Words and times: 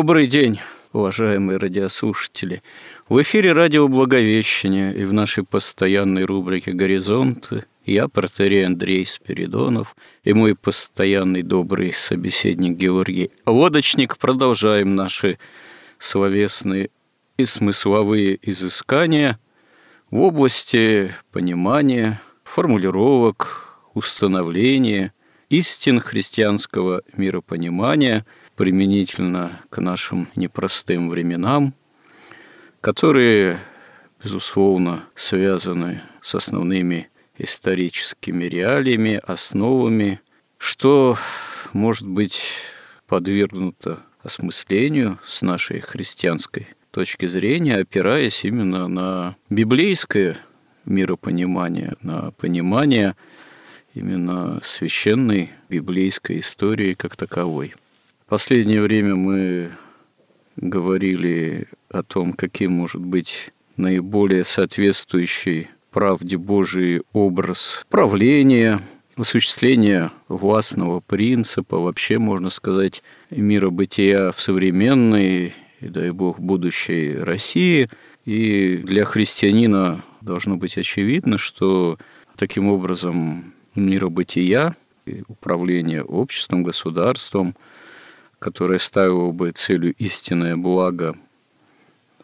Добрый 0.00 0.28
день, 0.28 0.60
уважаемые 0.92 1.58
радиослушатели. 1.58 2.62
В 3.08 3.20
эфире 3.20 3.52
радио 3.52 3.88
Благовещение 3.88 4.96
и 4.96 5.04
в 5.04 5.12
нашей 5.12 5.42
постоянной 5.42 6.24
рубрике 6.24 6.70
«Горизонты» 6.70 7.64
я, 7.84 8.06
протерей 8.06 8.64
Андрей 8.64 9.04
Спиридонов, 9.04 9.96
и 10.22 10.32
мой 10.34 10.54
постоянный 10.54 11.42
добрый 11.42 11.92
собеседник 11.92 12.76
Георгий 12.76 13.32
Лодочник. 13.44 14.18
Продолжаем 14.18 14.94
наши 14.94 15.36
словесные 15.98 16.90
и 17.36 17.44
смысловые 17.44 18.38
изыскания 18.40 19.40
в 20.12 20.20
области 20.20 21.12
понимания, 21.32 22.20
формулировок, 22.44 23.80
установления 23.94 25.12
истин 25.48 25.98
христианского 25.98 27.02
миропонимания– 27.16 28.24
применительно 28.58 29.60
к 29.70 29.80
нашим 29.80 30.26
непростым 30.34 31.08
временам, 31.10 31.74
которые, 32.80 33.60
безусловно, 34.22 35.04
связаны 35.14 36.02
с 36.20 36.34
основными 36.34 37.08
историческими 37.38 38.46
реалиями, 38.46 39.22
основами, 39.24 40.20
что 40.58 41.16
может 41.72 42.08
быть 42.08 42.42
подвергнуто 43.06 44.00
осмыслению 44.24 45.20
с 45.24 45.40
нашей 45.40 45.78
христианской 45.78 46.66
точки 46.90 47.26
зрения, 47.26 47.76
опираясь 47.76 48.44
именно 48.44 48.88
на 48.88 49.36
библейское 49.48 50.36
миропонимание, 50.84 51.94
на 52.02 52.32
понимание 52.32 53.14
именно 53.94 54.58
священной 54.64 55.52
библейской 55.68 56.40
истории 56.40 56.94
как 56.94 57.14
таковой– 57.16 57.76
последнее 58.28 58.82
время 58.82 59.16
мы 59.16 59.70
говорили 60.56 61.66
о 61.90 62.02
том, 62.02 62.34
каким 62.34 62.72
может 62.72 63.00
быть 63.00 63.52
наиболее 63.76 64.44
соответствующий 64.44 65.68
правде 65.90 66.36
Божий 66.36 67.02
образ 67.14 67.86
правления, 67.88 68.82
осуществления 69.16 70.12
властного 70.28 71.00
принципа, 71.00 71.78
вообще, 71.78 72.18
можно 72.18 72.50
сказать, 72.50 73.02
мира 73.30 73.70
бытия 73.70 74.30
в 74.30 74.42
современной 74.42 75.54
и, 75.80 75.88
дай 75.88 76.10
бог, 76.10 76.38
будущей 76.38 77.16
России. 77.16 77.88
И 78.26 78.76
для 78.76 79.06
христианина 79.06 80.04
должно 80.20 80.56
быть 80.56 80.76
очевидно, 80.76 81.38
что 81.38 81.98
таким 82.36 82.68
образом 82.68 83.54
мира 83.74 84.10
бытия, 84.10 84.76
управление 85.28 86.04
обществом, 86.04 86.62
государством– 86.62 87.56
которая 88.38 88.78
ставила 88.78 89.32
бы 89.32 89.50
целью 89.50 89.94
истинное 89.98 90.56
благо 90.56 91.16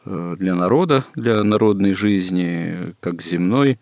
э, 0.05 0.37
для 0.39 0.55
народа, 0.55 1.05
для 1.15 1.43
народной 1.43 1.93
жизни, 1.93 2.95
как 3.01 3.21
земной, 3.21 3.79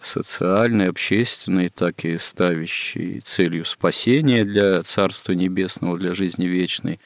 социальной, 0.00 0.88
общественной, 0.88 1.68
так 1.68 2.04
и 2.04 2.18
ставящей 2.18 3.20
целью 3.20 3.64
спасения 3.64 4.44
для 4.44 4.82
Царства 4.82 5.32
Небесного, 5.32 5.98
для 5.98 6.14
жизни 6.14 6.46
вечной, 6.46 7.00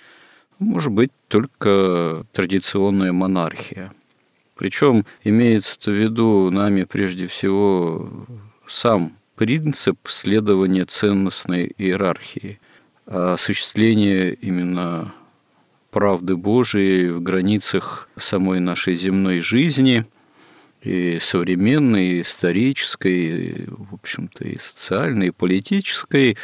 может 0.59 0.93
быть 0.93 1.11
только 1.29 2.25
традиционная 2.33 3.13
монархия. 3.13 3.93
Причем 4.55 5.07
имеется 5.25 5.91
в 5.91 5.95
виду 5.95 6.51
нами 6.51 6.85
прежде 6.85 7.27
всего 7.27 8.27
сам 8.67 9.17
принцип 9.35 9.99
следования 10.09 10.85
ценностной 10.85 11.75
иерархии– 11.77 12.59
осуществление 13.07 14.35
именно 14.35 15.15
правды 15.91 16.37
Божией 16.37 17.11
в 17.11 17.23
границах 17.23 18.09
самой 18.17 18.61
нашей 18.61 18.95
земной 18.95 19.41
жизни, 19.41 20.07
и 20.83 21.19
современной, 21.21 22.07
и 22.07 22.23
исторической, 22.23 23.15
и, 23.15 23.65
в 23.69 23.95
общем-то, 23.95 24.45
и 24.45 24.59
социальной, 24.59 25.29
и 25.29 25.31
политической. 25.31 26.37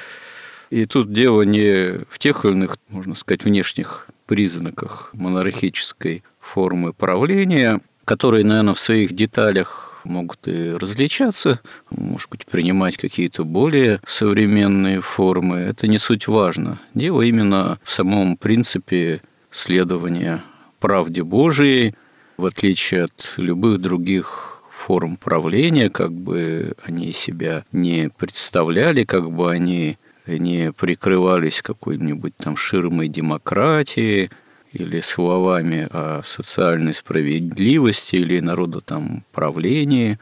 И 0.70 0.86
тут 0.86 1.12
дело 1.12 1.42
не 1.42 2.04
в 2.08 2.18
тех 2.18 2.44
или 2.44 2.52
иных, 2.52 2.78
можно 2.88 3.14
сказать, 3.14 3.44
внешних 3.44 4.06
признаках 4.26 5.10
монархической 5.12 6.22
формы 6.40 6.92
правления, 6.92 7.80
которые, 8.04 8.44
наверное, 8.44 8.74
в 8.74 8.78
своих 8.78 9.12
деталях 9.12 9.87
могут 10.08 10.48
и 10.48 10.72
различаться, 10.72 11.60
может 11.90 12.30
быть, 12.30 12.46
принимать 12.46 12.96
какие-то 12.96 13.44
более 13.44 14.00
современные 14.06 15.00
формы. 15.00 15.58
Это 15.58 15.86
не 15.86 15.98
суть 15.98 16.26
важно. 16.26 16.80
Дело 16.94 17.22
именно 17.22 17.78
в 17.84 17.92
самом 17.92 18.36
принципе 18.36 19.22
следования 19.50 20.42
правде 20.80 21.22
Божией, 21.22 21.94
в 22.36 22.46
отличие 22.46 23.04
от 23.04 23.34
любых 23.36 23.80
других 23.80 24.62
форм 24.70 25.16
правления, 25.16 25.90
как 25.90 26.12
бы 26.12 26.74
они 26.84 27.12
себя 27.12 27.64
не 27.72 28.10
представляли, 28.16 29.04
как 29.04 29.30
бы 29.30 29.50
они 29.50 29.98
не 30.26 30.72
прикрывались 30.72 31.62
какой-нибудь 31.62 32.36
там 32.36 32.56
ширмой 32.56 33.08
демократии, 33.08 34.30
или 34.72 35.00
словами 35.00 35.88
о 35.90 36.20
социальной 36.24 36.94
справедливости, 36.94 38.16
или 38.16 38.40
народу 38.40 38.80
там 38.80 39.24
правлении, 39.32 40.18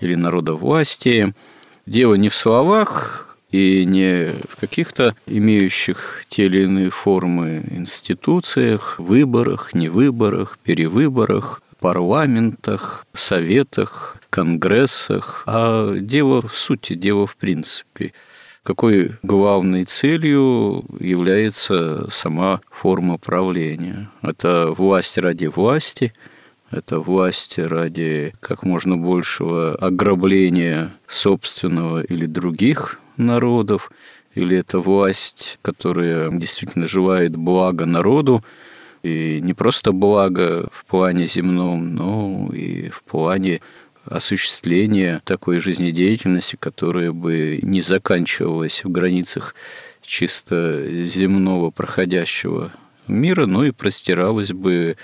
или 0.00 0.14
народовластии. 0.14 1.34
Дело 1.86 2.14
не 2.14 2.28
в 2.28 2.34
словах 2.34 3.36
и 3.50 3.84
не 3.84 4.32
в 4.48 4.56
каких-то 4.60 5.14
имеющих 5.26 6.24
те 6.28 6.46
или 6.46 6.62
иные 6.62 6.90
формы 6.90 7.64
институциях, 7.70 8.98
выборах, 8.98 9.72
невыборах, 9.72 10.58
перевыборах, 10.62 11.62
парламентах, 11.80 13.06
советах, 13.14 14.16
конгрессах, 14.30 15.44
а 15.46 15.94
дело 15.94 16.40
в 16.40 16.56
сути, 16.56 16.94
дело 16.94 17.26
в 17.26 17.36
принципе– 17.36 18.12
какой 18.66 19.12
главной 19.22 19.84
целью 19.84 20.84
является 20.98 22.10
сама 22.10 22.60
форма 22.68 23.16
правления. 23.16 24.10
Это 24.22 24.72
власть 24.76 25.18
ради 25.18 25.46
власти, 25.46 26.12
это 26.72 26.98
власть 26.98 27.60
ради 27.60 28.34
как 28.40 28.64
можно 28.64 28.96
большего 28.96 29.76
ограбления 29.76 30.92
собственного 31.06 32.02
или 32.02 32.26
других 32.26 32.98
народов, 33.16 33.92
или 34.34 34.56
это 34.56 34.80
власть, 34.80 35.60
которая 35.62 36.28
действительно 36.32 36.88
желает 36.88 37.36
блага 37.36 37.86
народу, 37.86 38.42
и 39.04 39.40
не 39.40 39.54
просто 39.54 39.92
блага 39.92 40.68
в 40.72 40.84
плане 40.86 41.28
земном, 41.28 41.94
но 41.94 42.50
и 42.52 42.88
в 42.88 43.04
плане 43.04 43.60
осуществления 44.06 45.20
такой 45.24 45.58
жизнедеятельности, 45.58 46.56
которая 46.56 47.12
бы 47.12 47.58
не 47.62 47.80
заканчивалась 47.80 48.84
в 48.84 48.90
границах 48.90 49.54
чисто 50.02 50.86
земного 51.02 51.70
проходящего 51.70 52.72
мира, 53.06 53.46
но 53.46 53.64
и 53.64 53.72
простиралась 53.72 54.52
бы 54.52 54.96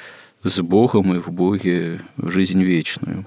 с 0.43 0.61
Богом 0.61 1.15
и 1.15 1.19
в 1.19 1.31
Боге 1.31 2.01
в 2.17 2.31
жизнь 2.31 2.63
вечную. 2.63 3.27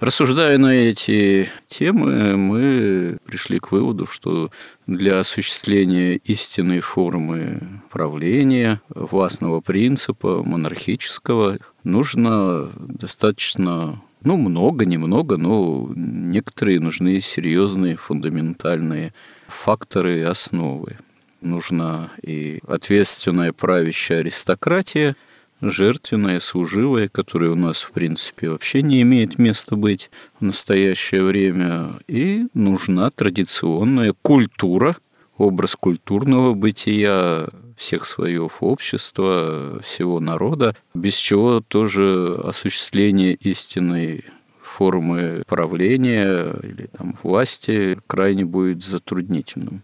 Рассуждая 0.00 0.56
на 0.56 0.72
эти 0.74 1.50
темы, 1.68 2.34
мы 2.38 3.18
пришли 3.26 3.58
к 3.58 3.70
выводу, 3.70 4.06
что 4.06 4.50
для 4.86 5.20
осуществления 5.20 6.16
истинной 6.16 6.80
формы 6.80 7.82
правления, 7.90 8.80
властного 8.88 9.60
принципа, 9.60 10.42
монархического, 10.42 11.58
нужно 11.84 12.70
достаточно 12.78 14.00
ну, 14.22 14.36
много, 14.36 14.84
немного, 14.84 15.36
но 15.36 15.90
некоторые 15.94 16.80
нужны 16.80 17.20
серьезные 17.20 17.96
фундаментальные 17.96 19.14
факторы 19.48 20.20
и 20.20 20.22
основы. 20.22 20.98
Нужна 21.40 22.10
и 22.22 22.60
ответственная 22.66 23.52
правящая 23.52 24.20
аристократия, 24.20 25.16
жертвенная, 25.62 26.38
служивая, 26.40 27.08
которая 27.08 27.50
у 27.50 27.56
нас, 27.56 27.82
в 27.82 27.92
принципе, 27.92 28.50
вообще 28.50 28.82
не 28.82 29.00
имеет 29.02 29.38
места 29.38 29.76
быть 29.76 30.10
в 30.38 30.44
настоящее 30.44 31.22
время. 31.22 32.00
И 32.06 32.46
нужна 32.52 33.10
традиционная 33.10 34.14
культура, 34.22 34.96
образ 35.40 35.74
культурного 35.74 36.52
бытия 36.54 37.48
всех 37.76 38.04
слоев 38.04 38.58
общества, 38.60 39.80
всего 39.82 40.20
народа, 40.20 40.76
без 40.92 41.16
чего 41.16 41.60
тоже 41.60 42.38
осуществление 42.44 43.34
истинной 43.34 44.26
формы 44.62 45.42
правления 45.46 46.54
или 46.62 46.86
там, 46.86 47.16
власти 47.22 47.98
крайне 48.06 48.44
будет 48.44 48.84
затруднительным. 48.84 49.82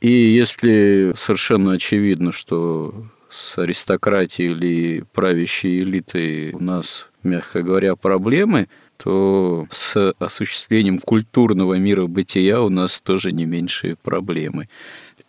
И 0.00 0.10
если 0.10 1.12
совершенно 1.14 1.72
очевидно, 1.72 2.32
что 2.32 3.04
с 3.28 3.58
аристократией 3.58 4.52
или 4.52 5.04
правящей 5.12 5.82
элитой 5.82 6.52
у 6.52 6.58
нас, 6.58 7.10
мягко 7.22 7.62
говоря, 7.62 7.96
проблемы, 7.96 8.68
то 9.02 9.66
с 9.70 10.14
осуществлением 10.18 10.98
культурного 10.98 11.74
мира 11.74 12.06
бытия 12.06 12.60
у 12.60 12.68
нас 12.68 13.00
тоже 13.00 13.32
не 13.32 13.46
меньшие 13.46 13.96
проблемы. 13.96 14.68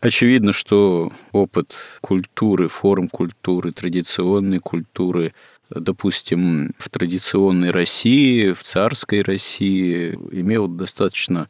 Очевидно, 0.01 0.51
что 0.51 1.11
опыт 1.31 1.77
культуры, 2.01 2.67
форм 2.67 3.07
культуры, 3.07 3.71
традиционной 3.71 4.59
культуры, 4.59 5.33
допустим, 5.69 6.73
в 6.77 6.89
традиционной 6.89 7.71
России, 7.71 8.51
в 8.51 8.61
царской 8.61 9.21
России 9.21 10.17
имел 10.31 10.67
достаточно 10.67 11.47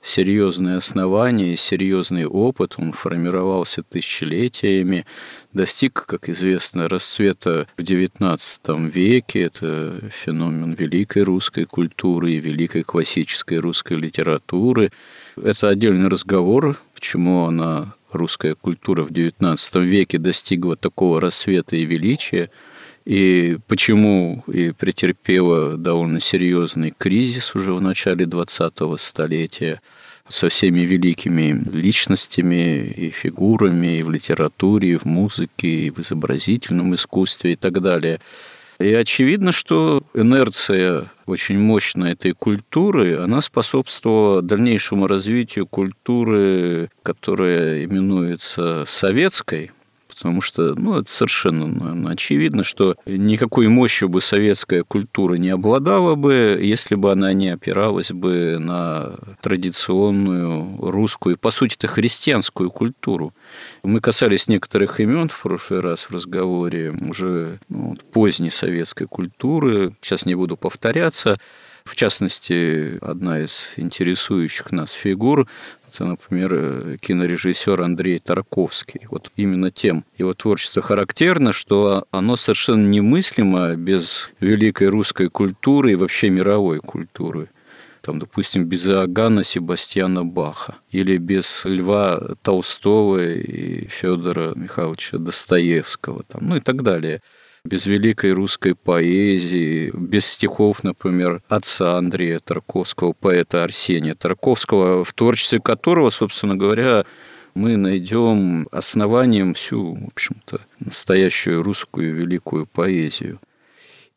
серьезные 0.00 0.76
основания, 0.76 1.56
серьезный 1.56 2.26
опыт, 2.26 2.74
он 2.78 2.92
формировался 2.92 3.82
тысячелетиями, 3.82 5.06
достиг, 5.58 6.04
как 6.06 6.28
известно, 6.28 6.88
расцвета 6.88 7.66
в 7.76 7.82
XIX 7.82 8.88
веке. 8.88 9.42
Это 9.42 10.00
феномен 10.10 10.74
великой 10.74 11.24
русской 11.24 11.64
культуры 11.64 12.32
и 12.32 12.40
великой 12.40 12.84
классической 12.84 13.58
русской 13.58 13.94
литературы. 13.94 14.92
Это 15.36 15.68
отдельный 15.68 16.08
разговор, 16.08 16.76
почему 16.94 17.46
она, 17.46 17.94
русская 18.12 18.54
культура 18.54 19.02
в 19.02 19.10
XIX 19.10 19.84
веке 19.84 20.18
достигла 20.18 20.76
такого 20.76 21.20
рассвета 21.20 21.76
и 21.76 21.84
величия– 21.84 22.50
и 23.08 23.56
почему 23.66 24.44
и 24.48 24.72
претерпела 24.72 25.78
довольно 25.78 26.20
серьезный 26.20 26.92
кризис 26.96 27.54
уже 27.54 27.72
в 27.72 27.80
начале 27.80 28.26
20-го 28.26 28.98
столетия 28.98 29.80
со 30.28 30.48
всеми 30.48 30.80
великими 30.80 31.60
личностями 31.72 32.80
и 32.86 33.10
фигурами 33.10 33.98
и 33.98 34.02
в 34.02 34.10
литературе, 34.10 34.92
и 34.92 34.96
в 34.96 35.04
музыке, 35.04 35.68
и 35.68 35.90
в 35.90 35.98
изобразительном 36.00 36.94
искусстве 36.94 37.52
и 37.52 37.56
так 37.56 37.80
далее. 37.80 38.20
И 38.78 38.94
очевидно, 38.94 39.50
что 39.50 40.04
инерция 40.14 41.10
очень 41.26 41.58
мощная 41.58 42.12
этой 42.12 42.32
культуры, 42.32 43.16
она 43.16 43.40
способствовала 43.40 44.40
дальнейшему 44.40 45.08
развитию 45.08 45.66
культуры, 45.66 46.88
которая 47.02 47.84
именуется 47.84 48.84
советской, 48.86 49.72
потому 50.18 50.40
что 50.40 50.74
ну, 50.74 50.98
это 50.98 51.10
совершенно 51.10 51.66
наверное, 51.66 52.12
очевидно, 52.12 52.64
что 52.64 52.96
никакой 53.06 53.68
мощью 53.68 54.08
бы 54.08 54.20
советская 54.20 54.82
культура 54.82 55.34
не 55.34 55.50
обладала 55.50 56.16
бы, 56.16 56.58
если 56.60 56.96
бы 56.96 57.12
она 57.12 57.32
не 57.32 57.50
опиралась 57.50 58.10
бы 58.10 58.58
на 58.58 59.14
традиционную 59.40 60.78
русскую, 60.90 61.38
по 61.38 61.50
сути-то 61.50 61.86
христианскую 61.86 62.70
культуру. 62.70 63.32
Мы 63.84 64.00
касались 64.00 64.48
некоторых 64.48 64.98
имен 64.98 65.28
в 65.28 65.40
прошлый 65.40 65.80
раз 65.80 66.02
в 66.02 66.10
разговоре, 66.10 66.90
уже 66.90 67.60
ну, 67.68 67.96
поздней 68.12 68.50
советской 68.50 69.06
культуры, 69.06 69.94
сейчас 70.00 70.26
не 70.26 70.34
буду 70.34 70.56
повторяться. 70.56 71.38
В 71.84 71.96
частности, 71.96 72.98
одна 73.00 73.40
из 73.40 73.72
интересующих 73.76 74.72
нас 74.72 74.92
фигур 74.92 75.48
это, 75.92 76.04
например, 76.04 76.98
кинорежиссер 76.98 77.80
Андрей 77.82 78.18
Тарковский. 78.18 79.06
Вот 79.10 79.30
именно 79.36 79.70
тем. 79.70 80.04
Его 80.16 80.34
творчество 80.34 80.82
характерно, 80.82 81.52
что 81.52 82.06
оно 82.10 82.36
совершенно 82.36 82.86
немыслимо 82.86 83.74
без 83.74 84.30
великой 84.40 84.88
русской 84.88 85.28
культуры 85.28 85.92
и 85.92 85.96
вообще 85.96 86.30
мировой 86.30 86.80
культуры. 86.80 87.48
Там, 88.02 88.18
допустим, 88.18 88.64
без 88.64 88.88
Иоганна 88.88 89.42
Себастьяна 89.42 90.24
Баха 90.24 90.76
или 90.90 91.16
без 91.16 91.62
Льва 91.64 92.36
Толстого 92.42 93.22
и 93.22 93.86
Федора 93.88 94.54
Михайловича 94.54 95.18
Достоевского, 95.18 96.22
там, 96.22 96.46
ну 96.46 96.56
и 96.56 96.60
так 96.60 96.82
далее 96.82 97.20
без 97.68 97.86
великой 97.86 98.32
русской 98.32 98.74
поэзии, 98.74 99.90
без 99.94 100.26
стихов, 100.26 100.82
например, 100.84 101.42
отца 101.48 101.98
Андрея 101.98 102.40
Тарковского, 102.40 103.12
поэта 103.12 103.62
Арсения 103.62 104.14
Тарковского, 104.14 105.04
в 105.04 105.12
творчестве 105.12 105.60
которого, 105.60 106.10
собственно 106.10 106.56
говоря, 106.56 107.04
мы 107.54 107.76
найдем 107.76 108.68
основанием 108.72 109.52
всю, 109.52 109.94
в 109.94 110.06
общем-то, 110.06 110.60
настоящую 110.80 111.62
русскую 111.62 112.14
великую 112.14 112.66
поэзию. 112.66 113.38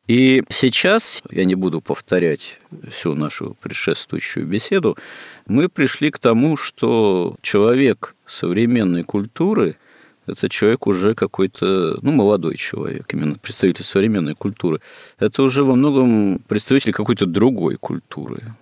И 0.07 0.44
сейчас, 0.50 1.21
я 1.30 1.45
не 1.45 1.56
буду 1.56 1.81
повторять 1.81 2.59
всю 2.89 3.15
нашу 3.15 3.56
предшествующую 3.62 4.48
беседу, 4.48 4.98
мы 5.45 5.69
пришли 5.69 6.09
к 6.09 6.19
тому, 6.19 6.57
что 6.57 7.36
человек 7.42 8.15
современной 8.25 9.03
культуры– 9.03 9.75
это 10.27 10.50
человек 10.50 10.88
уже 10.88 11.15
какой-то, 11.15 12.00
ну, 12.01 12.12
молодой 12.12 12.56
человек, 12.56 13.13
именно 13.13 13.35
представитель 13.35 13.83
современной 13.83 14.35
культуры. 14.35 14.79
Это 15.19 15.44
уже 15.44 15.63
во 15.63 15.75
многом 15.75 16.39
представитель 16.47 16.94
какой-то 16.94 17.25
другой 17.25 17.77
культуры, 17.77 18.56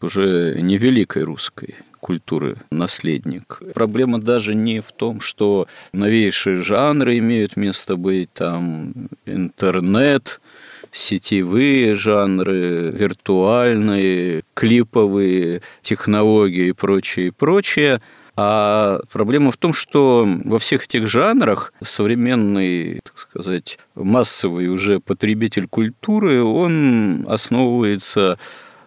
уже 0.00 0.58
не 0.60 0.76
великой 0.76 1.24
русской 1.24 1.76
культуры 2.00 2.56
наследник. 2.70 3.60
Проблема 3.74 4.20
даже 4.20 4.54
не 4.54 4.80
в 4.80 4.92
том, 4.92 5.20
что 5.20 5.66
новейшие 5.92 6.56
жанры 6.56 7.18
имеют 7.18 7.56
место 7.56 7.96
быть, 7.96 8.32
там 8.32 9.08
интернет, 9.26 10.40
сетевые 10.92 11.94
жанры, 11.94 12.92
виртуальные, 12.92 14.44
клиповые 14.54 15.62
технологии 15.82 16.68
и 16.68 16.72
прочее, 16.72 17.28
и 17.28 17.30
прочее– 17.30 18.00
а 18.40 19.00
проблема 19.10 19.50
в 19.50 19.56
том, 19.56 19.72
что 19.72 20.24
во 20.44 20.60
всех 20.60 20.84
этих 20.84 21.08
жанрах 21.08 21.72
современный, 21.82 23.00
так 23.02 23.18
сказать, 23.18 23.80
массовый 23.96 24.68
уже 24.68 25.00
потребитель 25.00 25.66
культуры, 25.66 26.44
он 26.44 27.26
основывается 27.28 28.38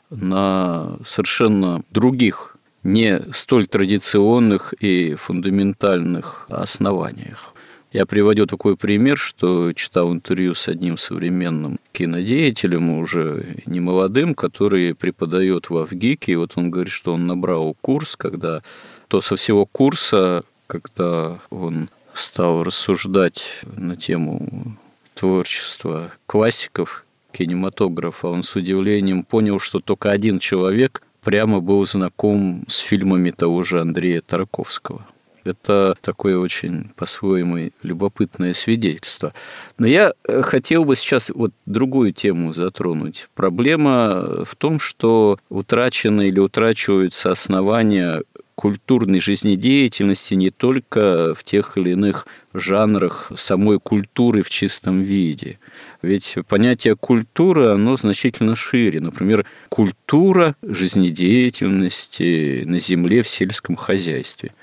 на 0.09 0.95
совершенно 1.05 1.83
других, 1.89 2.55
не 2.83 3.23
столь 3.33 3.67
традиционных 3.67 4.73
и 4.79 5.15
фундаментальных 5.15 6.45
основаниях. 6.47 7.53
Я 7.91 8.05
приводил 8.05 8.47
такой 8.47 8.77
пример, 8.77 9.17
что 9.17 9.73
читал 9.73 10.13
интервью 10.13 10.53
с 10.53 10.69
одним 10.69 10.95
современным 10.95 11.77
кинодеятелем, 11.91 12.89
уже 12.91 13.57
не 13.65 13.81
молодым, 13.81 14.33
который 14.33 14.95
преподает 14.95 15.69
в 15.69 15.75
Авгике. 15.77 16.31
И 16.31 16.35
вот 16.37 16.53
он 16.55 16.71
говорит, 16.71 16.93
что 16.93 17.13
он 17.13 17.27
набрал 17.27 17.75
курс, 17.81 18.15
когда 18.15 18.63
то 19.11 19.19
со 19.19 19.35
всего 19.35 19.65
курса, 19.65 20.45
когда 20.67 21.37
он 21.49 21.89
стал 22.13 22.63
рассуждать 22.63 23.59
на 23.75 23.97
тему 23.97 24.77
творчества 25.15 26.13
классиков 26.25 27.05
кинематографа, 27.33 28.29
он 28.29 28.41
с 28.41 28.55
удивлением 28.55 29.23
понял, 29.23 29.59
что 29.59 29.81
только 29.81 30.11
один 30.11 30.39
человек 30.39 31.03
прямо 31.25 31.59
был 31.59 31.85
знаком 31.85 32.63
с 32.69 32.77
фильмами 32.77 33.31
того 33.31 33.63
же 33.63 33.81
Андрея 33.81 34.21
Тарковского. 34.21 35.05
Это 35.43 35.95
такое 36.01 36.37
очень 36.37 36.89
по-своему 36.95 37.71
любопытное 37.81 38.53
свидетельство. 38.53 39.33
Но 39.77 39.87
я 39.87 40.13
э, 40.27 40.41
хотел 40.43 40.85
бы 40.85 40.95
сейчас 40.95 41.31
вот 41.31 41.51
другую 41.65 42.13
тему 42.13 42.53
затронуть. 42.53 43.27
Проблема 43.33 44.45
в 44.45 44.55
том, 44.55 44.79
что 44.79 45.39
утрачены 45.49 46.27
или 46.27 46.39
утрачиваются 46.39 47.31
основания 47.31 48.21
культурной 48.61 49.19
жизнедеятельности 49.19 50.35
не 50.35 50.51
только 50.51 51.33
в 51.33 51.43
тех 51.43 51.79
или 51.79 51.93
иных 51.93 52.27
жанрах 52.53 53.31
самой 53.35 53.79
культуры 53.79 54.43
в 54.43 54.51
чистом 54.51 55.01
виде. 55.01 55.57
Ведь 56.03 56.35
понятие 56.47 56.95
культуры, 56.95 57.71
оно 57.71 57.95
значительно 57.95 58.53
шире. 58.53 59.01
Например, 59.01 59.47
культура 59.69 60.55
жизнедеятельности 60.61 62.61
на 62.67 62.77
земле 62.77 63.23
в 63.23 63.29
сельском 63.29 63.75
хозяйстве. 63.75 64.53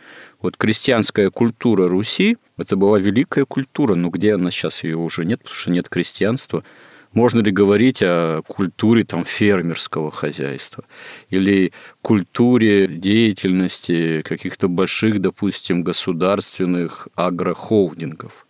Вот 0.40 0.57
крестьянская 0.57 1.31
культура 1.31 1.88
Руси– 1.88 2.37
это 2.57 2.76
была 2.76 3.00
великая 3.00 3.47
культура, 3.47 3.97
но 3.97 4.11
где 4.11 4.35
она 4.35 4.52
сейчас 4.52 4.85
ее 4.85 4.97
уже 4.97 5.25
нет, 5.25 5.40
потому 5.40 5.57
что 5.57 5.73
нет 5.73 5.88
крестьянства– 5.88 6.62
можно 7.12 7.40
ли 7.40 7.50
говорить 7.50 8.02
о 8.02 8.42
культуре 8.42 9.04
там, 9.04 9.24
фермерского 9.24 10.10
хозяйства 10.10 10.84
или 11.30 11.72
культуре 12.02 12.86
деятельности 12.86 14.22
каких-то 14.22 14.68
больших, 14.68 15.20
допустим, 15.20 15.82
государственных 15.82 17.08
агрохолдингов? 17.14 18.46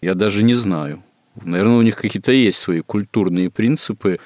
Я 0.00 0.14
даже 0.14 0.44
не 0.44 0.54
знаю. 0.54 1.02
Наверное, 1.42 1.78
у 1.78 1.82
них 1.82 1.96
какие-то 1.96 2.32
есть 2.32 2.58
свои 2.58 2.80
культурные 2.80 3.50
принципы, 3.50 4.18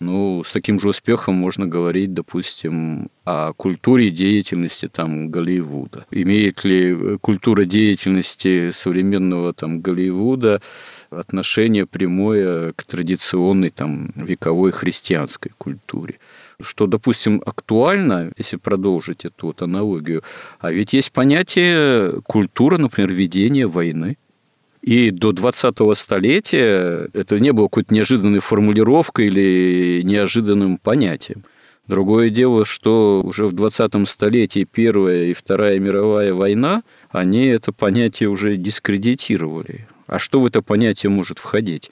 ну, 0.00 0.44
с 0.44 0.52
таким 0.52 0.78
же 0.78 0.88
успехом 0.88 1.34
можно 1.34 1.66
говорить, 1.66 2.14
допустим, 2.14 3.10
о 3.24 3.52
культуре 3.52 4.10
деятельности 4.10 4.88
там 4.88 5.28
Голливуда. 5.28 6.06
Имеет 6.10 6.64
ли 6.64 7.18
культура 7.18 7.64
деятельности 7.64 8.70
современного 8.70 9.52
там 9.52 9.80
Голливуда 9.80 10.62
отношение 11.10 11.86
прямое 11.86 12.72
к 12.72 12.84
традиционной 12.84 13.70
там 13.70 14.12
вековой 14.14 14.72
христианской 14.72 15.52
культуре? 15.56 16.18
Что, 16.60 16.86
допустим, 16.86 17.42
актуально, 17.44 18.32
если 18.36 18.56
продолжить 18.56 19.24
эту 19.24 19.48
вот 19.48 19.62
аналогию, 19.62 20.22
а 20.58 20.72
ведь 20.72 20.92
есть 20.92 21.12
понятие 21.12 22.20
культура, 22.22 22.78
например, 22.78 23.12
ведения 23.12 23.66
войны. 23.66 24.16
И 24.80 25.10
до 25.10 25.30
20-го 25.32 25.94
столетия 25.94 27.10
это 27.12 27.38
не 27.40 27.52
было 27.52 27.66
какой-то 27.66 27.94
неожиданной 27.94 28.38
формулировкой 28.38 29.26
или 29.26 30.02
неожиданным 30.02 30.78
понятием. 30.78 31.44
Другое 31.88 32.28
дело, 32.28 32.64
что 32.66 33.22
уже 33.22 33.46
в 33.46 33.54
20 33.54 34.06
столетии 34.06 34.68
Первая 34.70 35.24
и 35.24 35.32
Вторая 35.32 35.78
мировая 35.78 36.34
война, 36.34 36.82
они 37.10 37.46
это 37.46 37.72
понятие 37.72 38.28
уже 38.28 38.56
дискредитировали. 38.56 39.88
А 40.08 40.18
что 40.18 40.40
в 40.40 40.46
это 40.46 40.62
понятие 40.62 41.10
может 41.10 41.38
входить? 41.38 41.90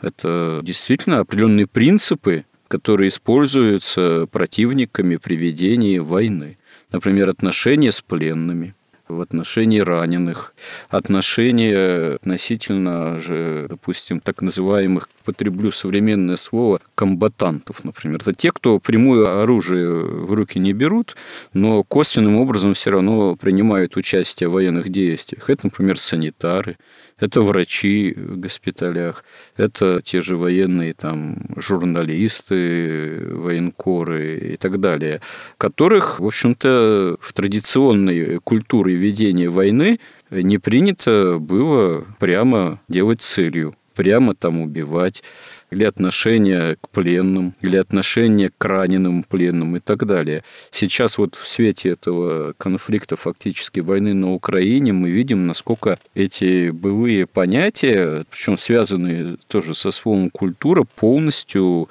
Это 0.00 0.60
действительно 0.62 1.18
определенные 1.18 1.66
принципы, 1.66 2.46
которые 2.68 3.08
используются 3.08 4.26
противниками 4.30 5.16
при 5.16 5.34
ведении 5.34 5.98
войны. 5.98 6.58
Например, 6.90 7.28
отношения 7.28 7.92
с 7.92 8.00
пленными– 8.00 8.74
в 9.08 9.20
отношении 9.20 9.80
раненых, 9.80 10.54
отношения 10.88 12.16
относительно 12.16 13.18
же, 13.18 13.66
допустим, 13.68 14.20
так 14.20 14.42
называемых, 14.42 15.08
потреблю 15.24 15.70
современное 15.72 16.36
слово, 16.36 16.80
комбатантов, 16.94 17.84
например. 17.84 18.20
Это 18.20 18.32
те, 18.32 18.50
кто 18.50 18.78
прямое 18.78 19.42
оружие 19.42 19.88
в 19.88 20.32
руки 20.32 20.58
не 20.58 20.72
берут, 20.72 21.16
но 21.52 21.82
косвенным 21.82 22.36
образом 22.36 22.74
все 22.74 22.90
равно 22.90 23.36
принимают 23.36 23.96
участие 23.96 24.48
в 24.48 24.52
военных 24.52 24.88
действиях. 24.88 25.50
Это, 25.50 25.66
например, 25.66 25.98
санитары, 25.98 26.76
это 27.18 27.40
врачи 27.40 28.14
в 28.16 28.38
госпиталях, 28.38 29.24
это 29.56 30.00
те 30.02 30.20
же 30.20 30.36
военные 30.36 30.94
там 30.94 31.38
журналисты, 31.56 33.26
военкоры 33.30 34.52
и 34.54 34.56
так 34.56 34.80
далее, 34.80 35.20
которых, 35.58 36.20
в 36.20 36.26
общем-то, 36.26 37.16
в 37.20 37.32
традиционной 37.32 38.38
культуре 38.40 38.95
ведения 38.96 39.48
войны 39.48 40.00
не 40.30 40.58
принято 40.58 41.38
было 41.40 42.04
прямо 42.18 42.80
делать 42.88 43.22
целью 43.22 43.76
прямо 43.96 44.34
там 44.34 44.60
убивать, 44.60 45.24
или 45.70 45.82
отношение 45.82 46.76
к 46.76 46.90
пленным, 46.90 47.54
или 47.62 47.76
отношение 47.76 48.50
к 48.56 48.64
раненым 48.64 49.24
пленным 49.24 49.76
и 49.76 49.80
так 49.80 50.06
далее. 50.06 50.44
Сейчас 50.70 51.18
вот 51.18 51.34
в 51.34 51.48
свете 51.48 51.90
этого 51.90 52.54
конфликта, 52.58 53.16
фактически 53.16 53.80
войны 53.80 54.14
на 54.14 54.32
Украине, 54.32 54.92
мы 54.92 55.10
видим, 55.10 55.46
насколько 55.46 55.98
эти 56.14 56.70
былые 56.70 57.26
понятия, 57.26 58.24
причем 58.30 58.56
связанные 58.58 59.38
тоже 59.48 59.74
со 59.74 59.90
словом 59.90 60.30
культура, 60.30 60.84
полностью 60.84 61.88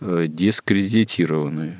э, 0.00 0.26
дискредитированы. 0.26 1.76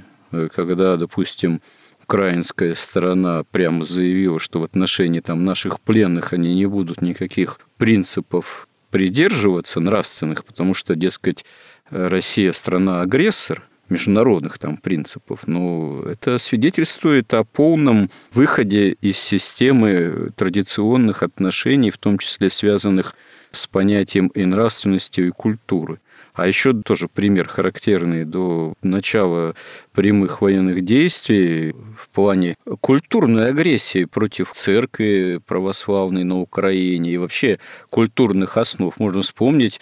Когда, 0.55 0.97
допустим, 0.97 1.61
украинская 2.05 2.75
сторона 2.75 3.45
прямо 3.51 3.85
заявила, 3.85 4.39
что 4.39 4.61
в 4.61 4.65
отношении 4.65 5.21
там, 5.21 5.45
наших 5.45 5.81
пленных 5.81 6.33
они 6.33 6.55
не 6.55 6.67
будут 6.67 7.03
никаких 7.03 7.61
принципов 7.77 8.69
придерживаться 8.91 9.81
нравственных, 9.81 10.45
потому 10.45 10.75
что, 10.75 10.95
дескать, 10.95 11.45
Россия 11.91 12.53
страна-агрессор, 12.53 13.63
международных 13.93 14.59
там 14.59 14.77
принципов, 14.77 15.47
но 15.47 16.03
это 16.03 16.39
свидетельствует 16.39 17.33
о 17.35 17.45
полном 17.45 18.11
выходе 18.33 18.93
из 19.01 19.19
системы 19.19 20.33
традиционных 20.37 21.23
отношений, 21.23 21.91
в 21.91 21.99
том 21.99 22.19
числе 22.19 22.51
связанных 22.51 23.15
с 23.53 23.67
понятием 23.67 24.29
и 24.29 24.45
нравственности, 24.45 25.21
и 25.21 25.31
культуры. 25.31 26.01
А 26.35 26.47
еще 26.47 26.73
тоже 26.73 27.09
пример 27.09 27.47
характерный 27.49 28.25
до 28.25 28.75
начала 28.83 29.55
прямых 29.93 30.41
военных 30.41 30.81
действий 30.83 31.75
в 31.97 32.09
плане 32.09 32.57
культурной 32.81 33.49
агрессии 33.49 34.05
против 34.07 34.53
церкви 34.53 35.41
православной 35.47 36.25
на 36.25 36.41
Украине 36.41 37.13
и 37.13 37.19
вообще 37.19 37.59
культурных 37.91 38.57
основ. 38.57 38.99
Можно 38.99 39.21
вспомнить 39.23 39.81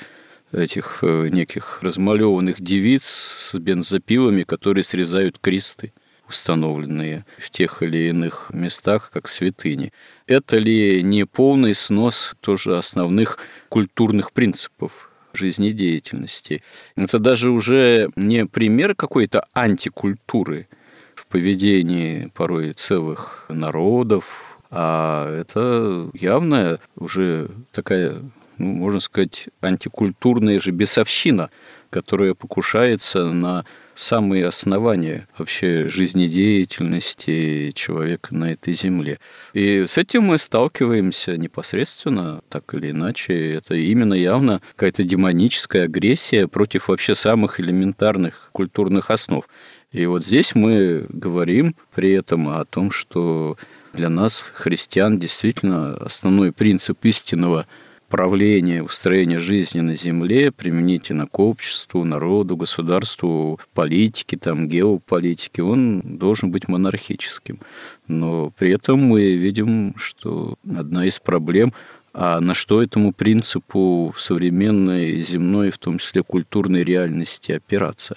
этих 0.52 1.00
э, 1.02 1.28
неких 1.28 1.80
размалеванных 1.82 2.60
девиц 2.60 3.04
с 3.04 3.54
бензопилами, 3.58 4.42
которые 4.42 4.84
срезают 4.84 5.38
кресты 5.38 5.92
установленные 6.28 7.26
в 7.38 7.50
тех 7.50 7.82
или 7.82 8.08
иных 8.08 8.50
местах, 8.52 9.10
как 9.12 9.26
святыни. 9.26 9.92
Это 10.26 10.58
ли 10.58 11.02
не 11.02 11.26
полный 11.26 11.74
снос 11.74 12.36
тоже 12.40 12.76
основных 12.76 13.38
культурных 13.68 14.32
принципов 14.32 15.10
жизнедеятельности. 15.32 16.62
Это 16.96 17.18
даже 17.18 17.50
уже 17.50 18.10
не 18.16 18.46
пример 18.46 18.94
какой-то 18.94 19.46
антикультуры 19.52 20.68
в 21.14 21.26
поведении 21.26 22.30
порой 22.34 22.72
целых 22.72 23.46
народов, 23.48 24.58
а 24.70 25.40
это 25.40 26.10
явная 26.14 26.78
уже 26.96 27.50
такая, 27.72 28.22
ну, 28.60 28.74
можно 28.74 29.00
сказать, 29.00 29.48
антикультурная 29.62 30.60
же 30.60 30.70
бесовщина, 30.70 31.48
которая 31.88 32.34
покушается 32.34 33.32
на 33.32 33.64
самые 33.94 34.46
основания 34.46 35.26
вообще 35.38 35.88
жизнедеятельности 35.88 37.72
человека 37.74 38.34
на 38.34 38.52
этой 38.52 38.74
земле. 38.74 39.18
И 39.54 39.86
с 39.86 39.96
этим 39.96 40.24
мы 40.24 40.36
сталкиваемся 40.36 41.38
непосредственно, 41.38 42.42
так 42.50 42.74
или 42.74 42.90
иначе. 42.90 43.54
Это 43.54 43.74
именно 43.74 44.14
явно 44.14 44.60
какая-то 44.72 45.04
демоническая 45.04 45.84
агрессия 45.84 46.46
против 46.46 46.88
вообще 46.88 47.14
самых 47.14 47.60
элементарных 47.60 48.50
культурных 48.52 49.10
основ. 49.10 49.48
И 49.90 50.04
вот 50.04 50.24
здесь 50.24 50.54
мы 50.54 51.06
говорим 51.08 51.74
при 51.94 52.12
этом 52.12 52.50
о 52.50 52.64
том, 52.66 52.90
что 52.90 53.56
для 53.94 54.10
нас, 54.10 54.44
христиан, 54.54 55.18
действительно 55.18 55.94
основной 55.94 56.52
принцип 56.52 57.04
истинного 57.06 57.66
правления, 58.10 58.82
устроения 58.82 59.38
жизни 59.38 59.80
на 59.80 59.94
Земле 59.94 60.50
применительно 60.50 61.26
к 61.26 61.38
обществу, 61.38 62.04
народу, 62.04 62.56
государству, 62.56 63.58
политике, 63.72 64.36
там, 64.36 64.68
геополитике, 64.68 65.62
он 65.62 66.02
должен 66.18 66.50
быть 66.50 66.68
монархическим. 66.68 67.60
Но 68.08 68.52
при 68.58 68.72
этом 68.72 68.98
мы 69.00 69.34
видим, 69.36 69.94
что 69.96 70.56
одна 70.76 71.06
из 71.06 71.18
проблем 71.18 71.72
а 72.12 72.40
на 72.40 72.54
что 72.54 72.82
этому 72.82 73.12
принципу 73.12 74.12
в 74.12 74.20
современной 74.20 75.20
земной, 75.20 75.70
в 75.70 75.78
том 75.78 75.98
числе 75.98 76.24
культурной 76.24 76.82
реальности 76.82 77.52
опираться? 77.52 78.16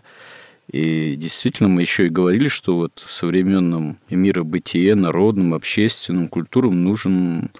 И 0.72 1.16
действительно, 1.16 1.70
мы 1.70 1.82
еще 1.82 2.08
и 2.08 2.10
говорили, 2.10 2.48
что 2.48 2.76
вот 2.76 3.04
в 3.06 3.12
современном 3.12 3.98
миробытие, 4.10 4.96
народном, 4.96 5.54
общественном, 5.54 6.28
культурам 6.28 6.84
нужен 6.84 7.52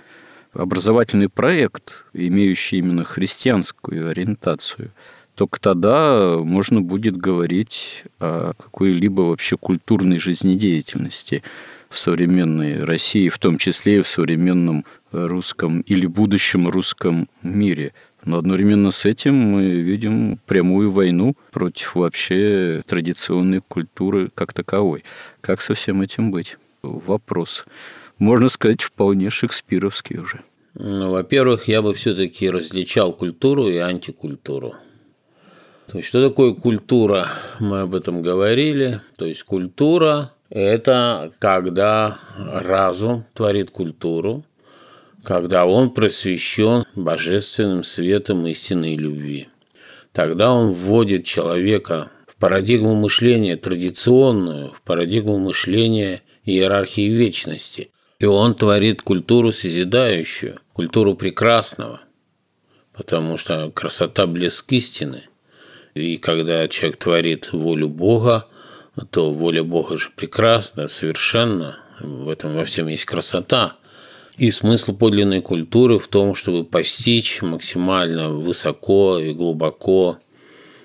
образовательный 0.54 1.30
проект, 1.30 2.06
имеющий 2.14 2.78
именно 2.78 3.04
христианскую 3.04 4.10
ориентацию, 4.10 4.92
только 5.36 5.60
тогда 5.60 6.38
можно 6.38 6.82
будет 6.82 7.18
говорить 7.18 8.04
о 8.20 8.54
какой-либо 8.54 9.22
вообще 9.22 9.58
культурной 9.58 10.20
жизнедеятельности 10.20 11.42
в 11.90 11.98
современной 11.98 12.84
России, 12.84 13.30
в 13.30 13.40
том 13.40 13.58
числе 13.58 13.98
и 13.98 14.02
в 14.02 14.08
современном 14.08 14.86
русском 15.12 15.82
или 15.82 16.06
будущем 16.06 16.68
русском 16.68 17.28
мире. 17.42 17.94
Но 18.26 18.38
одновременно 18.38 18.92
с 18.92 19.06
этим 19.06 19.36
мы 19.36 19.66
видим 19.66 20.40
прямую 20.46 20.92
войну 20.92 21.36
против 21.52 21.96
вообще 21.96 22.84
традиционной 22.88 23.62
культуры 23.68 24.30
как 24.34 24.54
таковой. 24.54 25.04
Как 25.42 25.62
со 25.62 25.74
всем 25.74 26.02
этим 26.02 26.32
быть? 26.32 26.58
Вопрос 26.84 27.66
можно 28.24 28.48
сказать, 28.48 28.82
вполне 28.82 29.30
шекспировский 29.30 30.20
уже. 30.20 30.42
Ну, 30.76 31.12
во-первых, 31.12 31.68
я 31.68 31.82
бы 31.82 31.94
все-таки 31.94 32.50
различал 32.50 33.14
культуру 33.14 33.68
и 33.68 33.78
антикультуру. 33.78 34.76
То 35.88 35.98
есть, 35.98 36.08
что 36.08 36.28
такое 36.28 36.54
культура? 36.54 37.28
Мы 37.60 37.82
об 37.82 37.94
этом 37.94 38.22
говорили. 38.24 39.02
То 39.18 39.26
есть, 39.26 39.44
культура– 39.44 40.32
это 40.50 41.32
когда 41.38 42.18
разум 42.38 43.26
творит 43.34 43.70
культуру, 43.70 44.44
когда 45.24 45.66
он 45.66 45.92
просвещен 45.92 46.86
божественным 46.96 47.84
светом 47.84 48.48
истинной 48.48 48.96
любви. 48.96 49.50
Тогда 50.12 50.52
он 50.52 50.72
вводит 50.72 51.26
человека 51.26 52.10
в 52.28 52.36
парадигму 52.38 52.96
мышления 52.96 53.58
традиционную, 53.58 54.72
в 54.72 54.82
парадигму 54.82 55.38
мышления 55.38 56.22
иерархии 56.46 57.10
вечности. 57.10 57.90
И 58.24 58.26
он 58.26 58.56
творит 58.56 59.02
культуру 59.02 59.52
созидающую, 59.52 60.62
культуру 60.72 61.14
прекрасного, 61.14 62.00
потому 62.94 63.36
что 63.36 63.70
красота– 63.70 64.26
блеск 64.28 64.72
истины. 64.72 65.24
И 65.94 66.16
когда 66.16 66.66
человек 66.70 67.00
творит 67.00 67.52
волю 67.52 67.90
Бога, 67.90 68.48
то 69.10 69.30
воля 69.30 69.62
Бога 69.62 69.98
же 69.98 70.10
прекрасна, 70.16 70.88
совершенно. 70.88 71.80
В 72.00 72.30
этом 72.30 72.56
во 72.56 72.64
всем 72.64 72.88
есть 72.88 73.04
красота. 73.04 73.76
И 74.38 74.52
смысл 74.52 74.96
подлинной 74.96 75.42
культуры 75.42 76.00
в 76.00 76.08
том, 76.08 76.34
чтобы 76.34 76.64
постичь 76.64 77.42
максимально 77.42 78.30
высоко 78.30 79.20
и 79.20 79.34
глубоко 79.34 80.18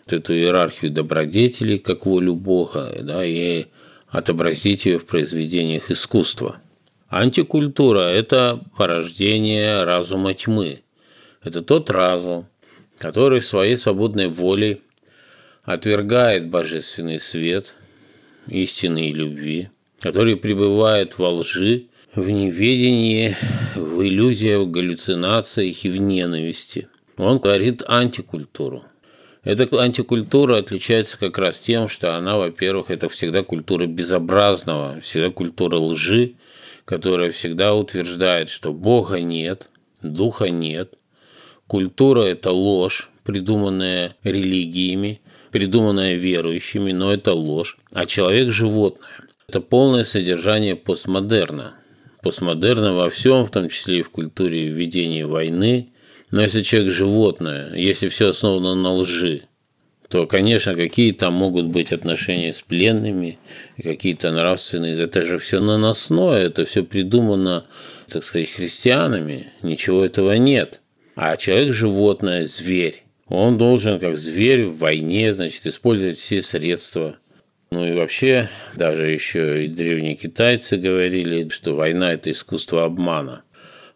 эту 0.09 0.35
иерархию 0.35 0.91
добродетелей, 0.91 1.79
как 1.79 2.05
волю 2.05 2.35
Бога, 2.35 2.99
да, 3.01 3.25
и 3.25 3.67
отобразить 4.09 4.87
ее 4.87 4.99
в 4.99 5.07
произведениях 5.07 5.93
искусства. 5.93 6.61
Антикультура– 7.09 8.01
это 8.11 8.63
порождение 8.77 9.83
разума 9.85 10.35
тьмы. 10.35 10.83
Это 11.43 11.63
тот 11.63 11.89
разум, 11.89 12.47
который 12.99 13.41
своей 13.41 13.77
свободной 13.77 14.27
волей 14.27 14.83
отвергает 15.63 16.51
божественный 16.51 17.19
свет, 17.19 17.75
истины 18.47 19.11
любви, 19.11 19.71
который 20.01 20.37
пребывает 20.37 21.19
во 21.19 21.31
лжи, 21.31 21.87
в 22.15 22.29
неведении, 22.29 23.37
в 23.75 24.03
иллюзиях, 24.03 24.61
в 24.61 24.71
галлюцинациях 24.71 25.85
и 25.85 25.89
в 25.89 25.97
ненависти. 25.97 26.89
Он 27.17 27.41
творит 27.41 27.83
антикультуру. 27.87 28.85
Эта 29.45 29.67
антикультура 29.81 30.59
отличается 30.59 31.19
как 31.19 31.39
раз 31.39 31.59
тем, 31.59 31.89
что 31.89 32.17
она, 32.19 32.37
во-первых, 32.37 32.91
это 32.91 33.09
всегда 33.09 33.43
культура 33.43 33.87
безобразного, 33.87 35.01
всегда 35.01 35.31
культура 35.31 35.79
лжи, 35.79 36.35
которая 36.89 37.33
всегда 37.33 37.75
утверждает, 37.75 38.49
что 38.49 38.73
Бога 38.73 39.21
нет, 39.21 39.69
Духа 40.03 40.49
нет. 40.49 40.95
Культура– 41.67 42.21
это 42.23 42.51
ложь, 42.51 43.11
придуманная 43.25 44.17
религиями, 44.25 45.21
придуманная 45.51 46.15
верующими, 46.15 46.93
но 46.93 47.13
это 47.13 47.35
ложь. 47.35 47.77
А 47.93 48.07
человек– 48.07 48.51
животное. 48.53 49.07
Это 49.49 49.61
полное 49.61 50.05
содержание 50.05 50.77
постмодерна. 50.77 51.75
Постмодерна 52.23 52.95
во 52.95 53.11
всем, 53.11 53.45
в 53.45 53.51
том 53.51 53.69
числе 53.69 53.99
и 53.99 54.03
в 54.03 54.09
культуре 54.09 54.69
ведения 54.69 55.27
войны. 55.27 55.93
Но 56.31 56.41
если 56.41 56.63
человек– 56.63 56.91
животное, 56.95 57.75
если 57.75 58.09
все 58.09 58.29
основано 58.29 58.75
на 58.75 58.95
лжи, 58.95 59.43
то, 60.09 60.27
конечно, 60.27 60.75
какие 60.75 61.13
там 61.13 61.35
могут 61.35 61.67
быть 61.67 61.93
отношения 61.93 62.53
с 62.53 62.63
пленными, 62.63 63.39
какие-то 63.83 64.31
нравственные. 64.31 65.01
Это 65.01 65.23
же 65.23 65.39
все 65.39 65.61
наносное, 65.61 66.47
это 66.47 66.65
все 66.65 66.83
придумано, 66.83 67.67
так 68.09 68.25
сказать, 68.25 68.51
христианами. 68.51 69.53
Ничего 69.63 70.05
этого 70.05 70.33
нет. 70.33 70.81
А 71.15 71.37
человек– 71.37 71.73
животное, 71.75 72.45
зверь. 72.47 73.05
Он 73.29 73.59
должен, 73.59 73.99
как 73.99 74.17
зверь 74.17 74.65
в 74.65 74.79
войне, 74.79 75.35
значит, 75.35 75.67
использовать 75.67 76.17
все 76.17 76.41
средства. 76.41 77.19
Ну 77.71 77.87
и 77.87 77.93
вообще, 77.93 78.49
даже 78.75 79.11
еще 79.11 79.67
и 79.67 79.69
древние 79.69 80.15
китайцы 80.15 80.79
говорили, 80.79 81.49
что 81.51 81.75
война– 81.75 82.13
это 82.15 82.31
искусство 82.31 82.85
обмана. 82.85 83.43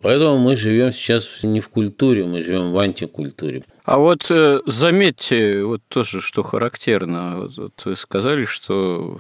Поэтому 0.03 0.37
мы 0.37 0.57
живем 0.57 0.93
сейчас 0.93 1.43
не 1.43 1.61
в 1.61 1.71
культуре, 1.71 2.25
мы 2.25 2.43
живем 2.43 2.73
в 2.73 2.79
антикультуре. 2.79 3.63
А 3.85 3.99
вот 3.99 4.31
э, 4.31 4.61
заметьте, 4.65 5.65
вот 5.65 5.83
тоже, 5.89 6.21
что 6.21 6.43
характерно, 6.43 7.49
вот, 7.57 7.83
вы 7.85 7.97
сказали, 7.97 8.45
что 8.45 9.19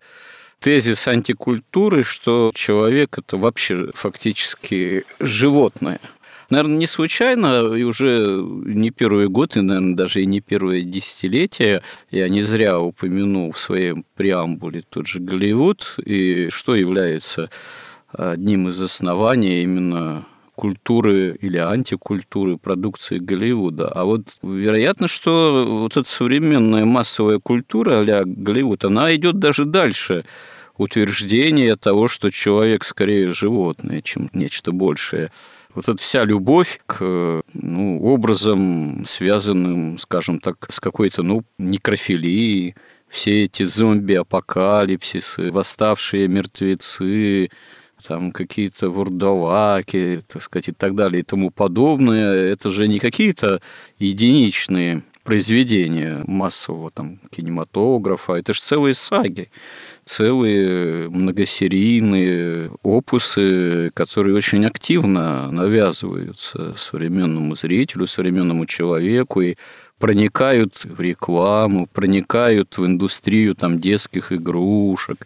тезис 0.60 1.08
антикультуры, 1.08 2.04
что 2.04 2.52
человек 2.54 3.18
это 3.18 3.36
вообще 3.36 3.90
фактически 3.94 5.04
животное. 5.18 6.00
Наверное, 6.48 6.76
не 6.76 6.86
случайно, 6.86 7.74
и 7.74 7.82
уже 7.82 8.40
не 8.40 8.90
первый 8.90 9.28
год, 9.28 9.56
и, 9.56 9.60
наверное, 9.62 9.96
даже 9.96 10.22
и 10.22 10.26
не 10.26 10.40
первое 10.40 10.82
десятилетие, 10.82 11.82
я 12.10 12.28
не 12.28 12.42
зря 12.42 12.78
упомянул 12.78 13.52
в 13.52 13.58
своем 13.58 14.04
преамбуле 14.16 14.84
тот 14.88 15.08
же 15.08 15.18
Голливуд, 15.18 15.96
и 16.04 16.50
что 16.50 16.76
является 16.76 17.50
одним 18.12 18.68
из 18.68 18.80
оснований 18.80 19.62
именно 19.62 20.26
культуры 20.62 21.36
или 21.40 21.56
антикультуры 21.56 22.56
продукции 22.56 23.18
Голливуда. 23.18 23.88
А 23.88 24.04
вот 24.04 24.38
вероятно, 24.44 25.08
что 25.08 25.66
вот 25.68 25.96
эта 25.96 26.08
современная 26.08 26.84
массовая 26.84 27.40
культура 27.40 28.04
а 28.08 28.22
Голливуд, 28.24 28.84
она 28.84 29.12
идет 29.16 29.40
даже 29.40 29.64
дальше 29.64 30.24
утверждения 30.76 31.74
того, 31.74 32.06
что 32.06 32.30
человек 32.30 32.84
скорее 32.84 33.30
животное, 33.30 34.02
чем 34.02 34.30
нечто 34.34 34.70
большее. 34.70 35.32
Вот 35.74 35.88
эта 35.88 36.00
вся 36.00 36.22
любовь 36.22 36.78
к 36.86 37.42
ну, 37.54 38.00
образам, 38.00 39.04
связанным, 39.08 39.98
скажем 39.98 40.38
так, 40.38 40.68
с 40.70 40.78
какой-то 40.78 41.24
ну, 41.24 41.42
некрофилией, 41.58 42.76
все 43.08 43.42
эти 43.44 43.64
зомби-апокалипсисы, 43.64 45.50
восставшие 45.50 46.28
мертвецы, 46.28 47.50
там 48.06 48.32
какие-то 48.32 48.90
вурдалаки, 48.90 50.22
так 50.28 50.42
сказать, 50.42 50.68
и 50.68 50.72
так 50.72 50.94
далее 50.94 51.20
и 51.20 51.24
тому 51.24 51.50
подобное. 51.50 52.32
Это 52.52 52.68
же 52.68 52.88
не 52.88 52.98
какие-то 52.98 53.60
единичные 53.98 55.02
произведения 55.24 56.24
массового 56.26 56.90
там 56.90 57.18
кинематографа, 57.30 58.34
это 58.34 58.52
же 58.52 58.60
целые 58.60 58.94
саги, 58.94 59.50
целые 60.04 61.08
многосерийные 61.08 62.70
опусы, 62.82 63.90
которые 63.94 64.36
очень 64.36 64.64
активно 64.66 65.50
навязываются 65.50 66.74
современному 66.76 67.54
зрителю, 67.54 68.06
современному 68.06 68.66
человеку 68.66 69.40
и 69.40 69.56
проникают 69.98 70.84
в 70.84 71.00
рекламу, 71.00 71.86
проникают 71.86 72.76
в 72.76 72.84
индустрию 72.84 73.54
там 73.54 73.80
детских 73.80 74.32
игрушек, 74.32 75.18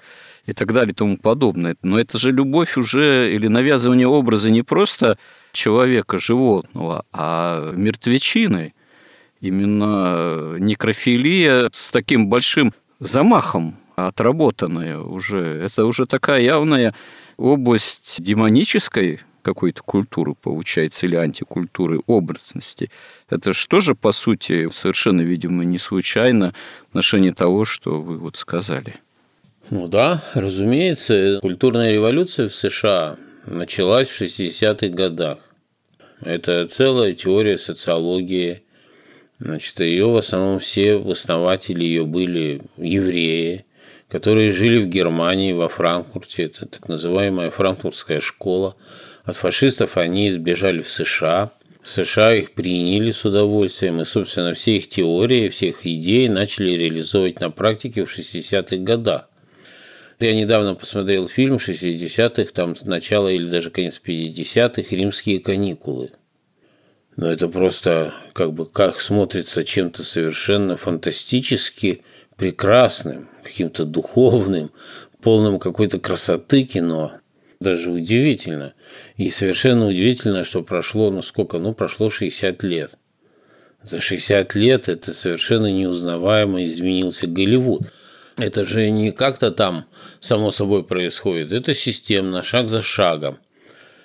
и 0.47 0.53
так 0.53 0.73
далее 0.73 0.93
и 0.93 0.95
тому 0.95 1.17
подобное. 1.17 1.77
Но 1.83 1.99
это 1.99 2.19
же 2.19 2.33
любовь 2.33 2.77
уже 2.79 3.35
или 3.35 3.49
навязывание 3.49 4.07
образа 4.07 4.51
не 4.51 4.63
просто 4.63 5.19
человека, 5.53 6.19
животного, 6.19 7.05
а 7.13 7.73
мертвечины. 7.73 8.73
Именно 9.41 10.57
некрофилия 10.59 11.69
с 11.73 11.91
таким 11.91 12.29
большим 12.29 12.73
замахом 13.01 13.77
отработанная 13.97 14.99
уже. 14.99 15.41
Это 15.41 15.85
уже 15.85 16.07
такая 16.07 16.41
явная 16.41 16.95
область 17.37 18.17
демонической 18.23 19.21
какой-то 19.43 19.83
культуры, 19.83 20.35
получается, 20.35 21.07
или 21.07 21.15
антикультуры 21.15 22.01
образности. 22.07 22.91
Это 23.31 23.53
что 23.53 23.81
же, 23.81 23.95
по 23.95 24.11
сути, 24.11 24.69
совершенно, 24.73 25.21
видимо, 25.21 25.65
не 25.65 25.79
случайно 25.79 26.53
в 26.87 26.89
отношении 26.89 27.31
того, 27.31 27.65
что 27.65 28.01
вы 28.01 28.19
вот 28.19 28.37
сказали. 28.37 28.97
Ну 29.69 29.89
да, 29.89 30.23
разумеется, 30.35 31.41
культурная 31.43 31.91
революция 31.91 32.49
в 32.49 32.55
США 32.55 33.17
началась 33.47 34.09
в 34.09 34.23
60-х 34.23 34.87
годах. 34.89 35.39
Это 36.21 36.69
целая 36.69 37.15
теория 37.15 37.59
социологии. 37.59 38.63
Значит, 39.41 39.81
ее 39.81 40.09
в 40.09 40.17
основном 40.17 40.61
все 40.61 41.03
основатели 41.11 41.85
ее 41.85 42.05
были 42.05 42.63
евреи, 42.77 43.67
которые 44.09 44.53
жили 44.53 44.79
в 44.79 44.89
Германии, 44.89 45.53
во 45.53 45.69
Франкфурте. 45.69 46.45
Это 46.45 46.67
так 46.67 46.89
называемая 46.89 47.51
франкфуртская 47.51 48.21
школа. 48.21 48.77
От 49.25 49.35
фашистов 49.35 49.97
они 49.97 50.31
сбежали 50.31 50.81
в 50.81 50.89
США. 50.89 51.51
В 51.83 51.89
США 51.89 52.35
их 52.37 52.53
приняли 52.53 53.11
с 53.11 53.25
удовольствием, 53.25 54.01
и, 54.01 54.05
собственно, 54.05 54.55
все 54.55 54.77
их 54.77 54.89
теории, 54.89 55.49
все 55.49 55.69
их 55.69 55.85
идеи 55.85 56.29
начали 56.29 56.71
реализовывать 56.71 57.41
на 57.41 57.51
практике 57.51 58.05
в 58.05 58.17
60-х 58.17 58.77
годах. 58.77 59.29
Я 60.19 60.35
недавно 60.35 60.75
посмотрел 60.75 61.29
фильм 61.29 61.57
60-х, 61.57 62.51
там 62.55 62.75
с 62.75 62.85
начала 62.85 63.29
или 63.29 63.51
даже 63.51 63.71
конец 63.71 64.01
50-х 64.03 64.97
«Римские 64.97 65.41
каникулы». 65.41 66.11
Но 67.17 67.31
это 67.31 67.49
просто 67.49 68.15
как 68.33 68.53
бы 68.53 68.67
как 68.67 69.01
смотрится 69.01 69.65
чем-то 69.65 70.05
совершенно 70.05 70.77
фантастически 70.77 72.03
прекрасным, 72.37 73.29
каким-то 73.43 73.85
духовным, 73.85 74.71
полным 75.21 75.59
какой-то 75.59 75.99
красоты 75.99 76.65
кино. 76.65 77.13
Даже 77.61 77.91
удивительно. 77.91 78.75
И 79.17 79.31
совершенно 79.31 79.87
удивительно, 79.87 80.45
что 80.45 80.63
прошло, 80.63 81.11
ну 81.11 81.23
сколько, 81.23 81.59
ну 81.59 81.75
прошло 81.75 82.11
60 82.11 82.63
лет. 82.63 82.93
За 83.83 84.01
60 84.01 84.55
лет 84.55 84.89
это 84.89 85.15
совершенно 85.15 85.71
неузнаваемо 85.71 86.67
изменился 86.67 87.27
Голливуд. 87.27 87.93
Это 88.39 88.65
же 88.65 88.91
не 88.91 89.13
как-то 89.13 89.51
там 89.51 89.87
само 90.21 90.51
собой 90.51 90.85
происходит, 90.85 91.53
это 91.53 91.75
системно, 91.75 92.43
шаг 92.43 92.69
за 92.69 92.83
шагом. 92.83 93.39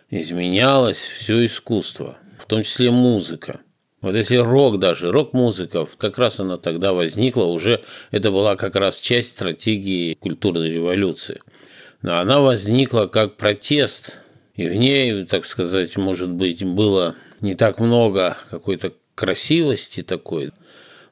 Изменялось 0.10 0.98
все 0.98 1.46
искусство, 1.46 2.17
в 2.39 2.46
том 2.46 2.63
числе 2.63 2.91
музыка. 2.91 3.60
Вот 4.02 4.15
если 4.15 4.38
рок 4.38 4.80
даже, 4.80 5.12
рок-музыка, 5.12 5.86
как 5.98 6.17
раз 6.17 6.39
она 6.39 6.58
тогда 6.58 6.94
возникла, 6.94 7.44
уже 7.44 7.84
это 8.10 8.32
была 8.32 8.56
как 8.56 8.76
раз 8.76 9.00
часть 9.00 9.30
стратегии 9.30 10.15
культурной 10.15 10.72
революции. 10.72 11.41
Но 12.02 12.17
она 12.17 12.39
возникла 12.39 13.06
как 13.06 13.38
протест, 13.38 14.17
и 14.56 14.67
в 14.67 14.76
ней, 14.76 15.26
так 15.26 15.46
сказать, 15.46 15.98
может 15.98 16.30
быть, 16.30 16.63
было 16.63 17.15
не 17.41 17.54
так 17.56 17.80
много 17.80 18.38
какой-то 18.50 18.94
красивости 19.13 20.02
такой, 20.02 20.52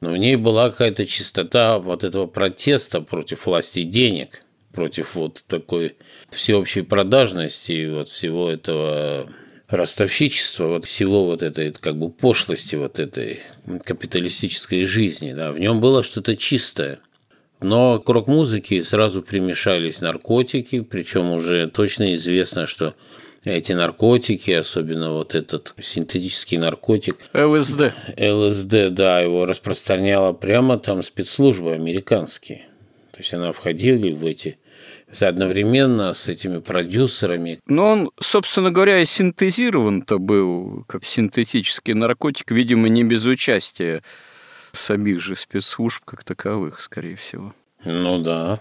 но 0.00 0.12
в 0.12 0.16
ней 0.16 0.36
была 0.36 0.70
какая-то 0.70 1.06
чистота 1.06 1.78
вот 1.78 2.04
этого 2.04 2.26
протеста 2.26 3.00
против 3.00 3.46
власти 3.46 3.82
денег, 3.82 4.42
против 4.72 5.14
вот 5.14 5.44
такой 5.46 5.96
всеобщей 6.30 6.82
продажности, 6.82 7.88
вот 7.90 8.08
всего 8.08 8.50
этого 8.50 9.30
ростовщичества, 9.68 10.66
вот 10.66 10.84
всего 10.84 11.26
вот 11.26 11.42
этой 11.42 11.72
как 11.72 11.96
бы 11.96 12.10
пошлости 12.10 12.76
вот 12.76 12.98
этой 12.98 13.40
капиталистической 13.84 14.84
жизни. 14.84 15.32
Да. 15.32 15.52
В 15.52 15.58
нем 15.58 15.80
было 15.80 16.02
что-то 16.02 16.36
чистое. 16.36 17.00
Но 17.60 17.98
к 17.98 18.08
рок-музыке 18.08 18.82
сразу 18.82 19.22
примешались 19.22 20.00
наркотики, 20.00 20.80
причем 20.80 21.30
уже 21.30 21.68
точно 21.68 22.14
известно, 22.14 22.66
что 22.66 22.94
эти 23.44 23.72
наркотики, 23.72 24.50
особенно 24.50 25.12
вот 25.12 25.34
этот 25.34 25.74
синтетический 25.80 26.58
наркотик. 26.58 27.16
ЛСД. 27.32 27.94
ЛСД, 28.18 28.90
да, 28.90 29.20
его 29.20 29.46
распространяла 29.46 30.32
прямо 30.32 30.78
там 30.78 31.02
спецслужбы 31.02 31.72
американские. 31.72 32.66
То 33.12 33.18
есть 33.18 33.32
она 33.34 33.52
входила 33.52 34.14
в 34.14 34.24
эти 34.24 34.58
одновременно 35.20 36.12
с 36.12 36.28
этими 36.28 36.58
продюсерами. 36.58 37.60
Но 37.66 37.90
он, 37.90 38.10
собственно 38.20 38.70
говоря, 38.70 39.00
и 39.00 39.04
синтезирован-то 39.04 40.18
был 40.18 40.84
как 40.86 41.04
синтетический 41.04 41.94
наркотик, 41.94 42.50
видимо, 42.50 42.88
не 42.88 43.04
без 43.04 43.26
участия 43.26 44.02
самих 44.72 45.20
же 45.20 45.34
спецслужб 45.34 46.04
как 46.04 46.24
таковых, 46.24 46.80
скорее 46.80 47.16
всего. 47.16 47.52
Ну 47.84 48.22
да. 48.22 48.60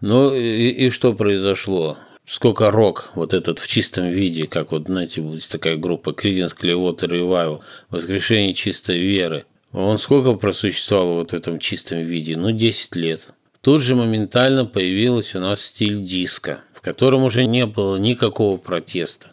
Ну 0.00 0.34
и, 0.34 0.68
и 0.68 0.90
что 0.90 1.14
произошло? 1.14 1.98
Сколько 2.24 2.70
рок 2.70 3.10
вот 3.14 3.34
этот 3.34 3.58
в 3.58 3.66
чистом 3.66 4.08
виде, 4.08 4.46
как 4.46 4.70
вот, 4.70 4.86
знаете, 4.86 5.20
будет 5.20 5.48
такая 5.48 5.76
группа 5.76 6.10
Creedence 6.10 6.56
Clearwater 6.56 7.08
Revival, 7.08 7.62
Воскрешение 7.90 8.54
чистой 8.54 8.98
веры. 8.98 9.44
Он 9.72 9.98
сколько 9.98 10.34
просуществовал 10.34 11.14
вот 11.14 11.32
в 11.32 11.34
этом 11.34 11.58
чистом 11.58 11.98
виде? 12.00 12.36
Ну, 12.36 12.52
10 12.52 12.94
лет. 12.94 13.32
Тут 13.60 13.82
же 13.82 13.96
моментально 13.96 14.66
появился 14.66 15.38
у 15.38 15.40
нас 15.40 15.62
стиль 15.62 16.02
диска, 16.02 16.60
в 16.74 16.80
котором 16.80 17.24
уже 17.24 17.44
не 17.44 17.66
было 17.66 17.96
никакого 17.96 18.56
протеста, 18.56 19.30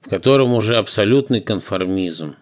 в 0.00 0.08
котором 0.08 0.54
уже 0.54 0.76
абсолютный 0.76 1.40
конформизм. 1.40 2.36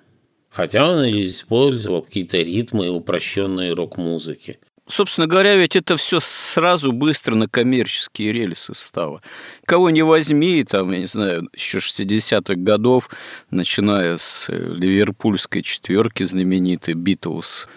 Хотя 0.50 0.88
он 0.88 1.04
использовал 1.04 2.02
какие-то 2.02 2.38
ритмы 2.38 2.86
и 2.86 2.90
упрощенные 2.90 3.72
рок-музыки. 3.72 4.58
Собственно 4.88 5.26
говоря, 5.26 5.54
ведь 5.56 5.76
это 5.76 5.98
все 5.98 6.18
сразу 6.18 6.92
быстро 6.92 7.34
на 7.34 7.46
коммерческие 7.46 8.32
рельсы 8.32 8.74
стало. 8.74 9.20
Кого 9.66 9.90
не 9.90 10.02
возьми, 10.02 10.64
там, 10.64 10.90
я 10.92 10.98
не 10.98 11.06
знаю, 11.06 11.48
еще 11.52 11.78
60-х 11.78 12.54
годов, 12.54 13.10
начиная 13.50 14.16
с 14.16 14.46
ливерпульской 14.48 15.62
четверки 15.62 16.22
знаменитой 16.22 16.94
«Битлз», 16.94 17.68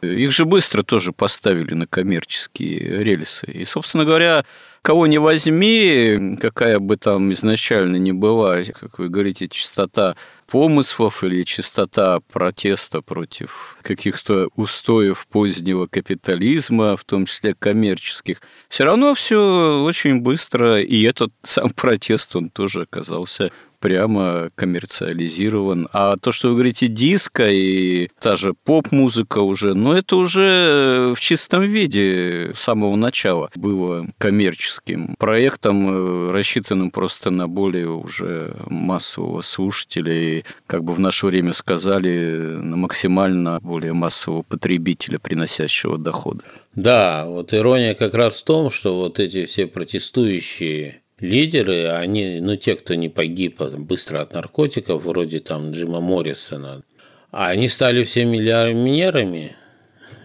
их 0.00 0.30
же 0.30 0.44
быстро 0.44 0.82
тоже 0.82 1.12
поставили 1.12 1.74
на 1.74 1.86
коммерческие 1.86 3.02
рельсы. 3.02 3.46
И, 3.50 3.64
собственно 3.64 4.04
говоря, 4.04 4.44
кого 4.82 5.06
не 5.06 5.18
возьми, 5.18 6.36
какая 6.40 6.78
бы 6.78 6.96
там 6.96 7.32
изначально 7.32 7.96
ни 7.96 8.12
была, 8.12 8.62
как 8.62 8.98
вы 8.98 9.08
говорите, 9.08 9.48
чистота 9.48 10.14
помыслов 10.48 11.22
или 11.22 11.44
чистота 11.44 12.20
протеста 12.20 13.02
против 13.02 13.76
каких-то 13.82 14.48
устоев 14.56 15.26
позднего 15.28 15.86
капитализма, 15.86 16.96
в 16.96 17.04
том 17.04 17.26
числе 17.26 17.54
коммерческих, 17.54 18.40
все 18.68 18.84
равно 18.84 19.14
все 19.14 19.82
очень 19.84 20.20
быстро, 20.20 20.80
и 20.80 21.02
этот 21.02 21.32
сам 21.42 21.68
протест, 21.70 22.34
он 22.34 22.48
тоже 22.48 22.82
оказался 22.82 23.52
прямо 23.80 24.50
коммерциализирован. 24.54 25.88
А 25.92 26.16
то, 26.16 26.32
что 26.32 26.48
вы 26.48 26.54
говорите 26.54 26.88
диско 26.88 27.48
и 27.50 28.08
та 28.20 28.34
же 28.34 28.54
поп-музыка 28.54 29.38
уже, 29.38 29.74
ну 29.74 29.92
это 29.92 30.16
уже 30.16 31.14
в 31.16 31.20
чистом 31.20 31.62
виде 31.62 32.52
с 32.54 32.60
самого 32.60 32.96
начала 32.96 33.50
было 33.54 34.06
коммерческим 34.18 35.14
проектом, 35.18 35.88
э, 35.88 36.30
рассчитанным 36.32 36.90
просто 36.90 37.30
на 37.30 37.48
более 37.48 37.88
уже 37.88 38.56
массового 38.66 39.42
слушателя 39.42 40.12
и, 40.12 40.44
как 40.66 40.84
бы 40.84 40.92
в 40.92 41.00
наше 41.00 41.26
время 41.26 41.52
сказали, 41.52 42.56
на 42.62 42.76
максимально 42.76 43.58
более 43.60 43.92
массового 43.92 44.42
потребителя, 44.42 45.18
приносящего 45.18 45.98
доходы. 45.98 46.42
Да, 46.74 47.26
вот 47.26 47.52
ирония 47.54 47.94
как 47.94 48.14
раз 48.14 48.40
в 48.40 48.44
том, 48.44 48.70
что 48.70 48.96
вот 48.96 49.18
эти 49.18 49.46
все 49.46 49.66
протестующие 49.66 51.02
лидеры, 51.20 51.88
они, 51.88 52.40
ну, 52.40 52.56
те, 52.56 52.76
кто 52.76 52.94
не 52.94 53.08
погиб 53.08 53.60
быстро 53.60 54.22
от 54.22 54.34
наркотиков, 54.34 55.04
вроде 55.04 55.40
там 55.40 55.72
Джима 55.72 56.00
Моррисона, 56.00 56.82
а 57.30 57.48
они 57.48 57.68
стали 57.68 58.04
все 58.04 58.24
миллионерами 58.24 59.56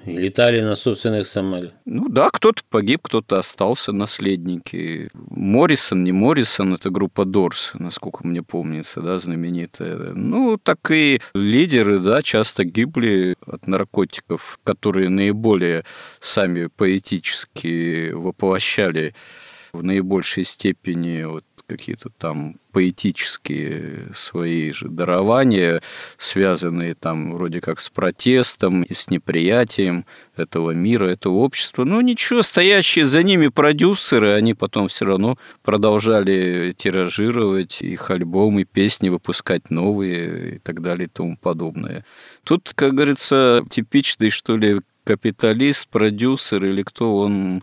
и 0.06 0.18
летали 0.18 0.62
на 0.62 0.76
собственных 0.76 1.28
самолетах. 1.28 1.76
Ну 1.86 2.10
да, 2.10 2.30
кто-то 2.30 2.62
погиб, 2.70 3.02
кто-то 3.04 3.40
остался, 3.40 3.92
наследники. 3.92 5.10
Моррисон, 5.14 6.04
не 6.04 6.12
Моррисон, 6.12 6.74
это 6.74 6.90
группа 6.90 7.26
Дорс, 7.26 7.72
насколько 7.76 8.28
мне 8.28 8.44
помнится, 8.44 9.02
да, 9.02 9.18
знаменитая. 9.18 10.14
Ну, 10.14 10.58
так 10.62 10.92
и 10.92 11.22
лидеры, 11.34 12.00
да, 12.00 12.22
часто 12.22 12.66
гибли 12.66 13.36
от 13.46 13.68
наркотиков, 13.68 14.60
которые 14.64 15.10
наиболее 15.10 15.86
сами 16.20 16.68
поэтически 16.68 18.12
воплощали 18.12 19.16
в 19.74 19.84
наибольшей 19.84 20.46
степени 20.46 21.24
вот 21.24 21.46
какие-то 21.66 22.10
там 22.10 22.58
поэтические 22.72 24.12
свои 24.14 24.72
же 24.72 24.88
дарования, 24.90 25.82
связанные 26.18 26.94
там 26.94 27.34
вроде 27.34 27.60
как 27.62 27.80
с 27.80 27.90
протестом 27.90 28.84
и 28.84 28.94
с 28.94 29.10
неприятием 29.10 30.06
этого 30.36 30.72
мира, 30.72 31.08
этого 31.08 31.36
общества. 31.36 31.86
Но 31.86 32.02
ничего, 32.02 32.44
стоящие 32.44 33.08
за 33.08 33.24
ними 33.24 33.48
продюсеры, 33.48 34.34
они 34.34 34.54
потом 34.54 34.90
все 34.90 35.06
равно 35.06 35.38
продолжали 35.64 36.76
тиражировать 36.78 37.82
их 37.82 38.12
альбомы, 38.12 38.66
песни, 38.66 39.10
выпускать 39.10 39.72
новые 39.72 40.56
и 40.56 40.60
так 40.60 40.82
далее 40.82 41.08
и 41.08 41.12
тому 41.12 41.38
подобное. 41.38 42.06
Тут, 42.44 42.74
как 42.76 42.94
говорится, 42.94 43.64
типичный, 43.70 44.30
что 44.30 44.58
ли, 44.58 44.82
капиталист, 45.04 45.88
продюсер 45.90 46.64
или 46.66 46.84
кто 46.84 47.18
он 47.18 47.62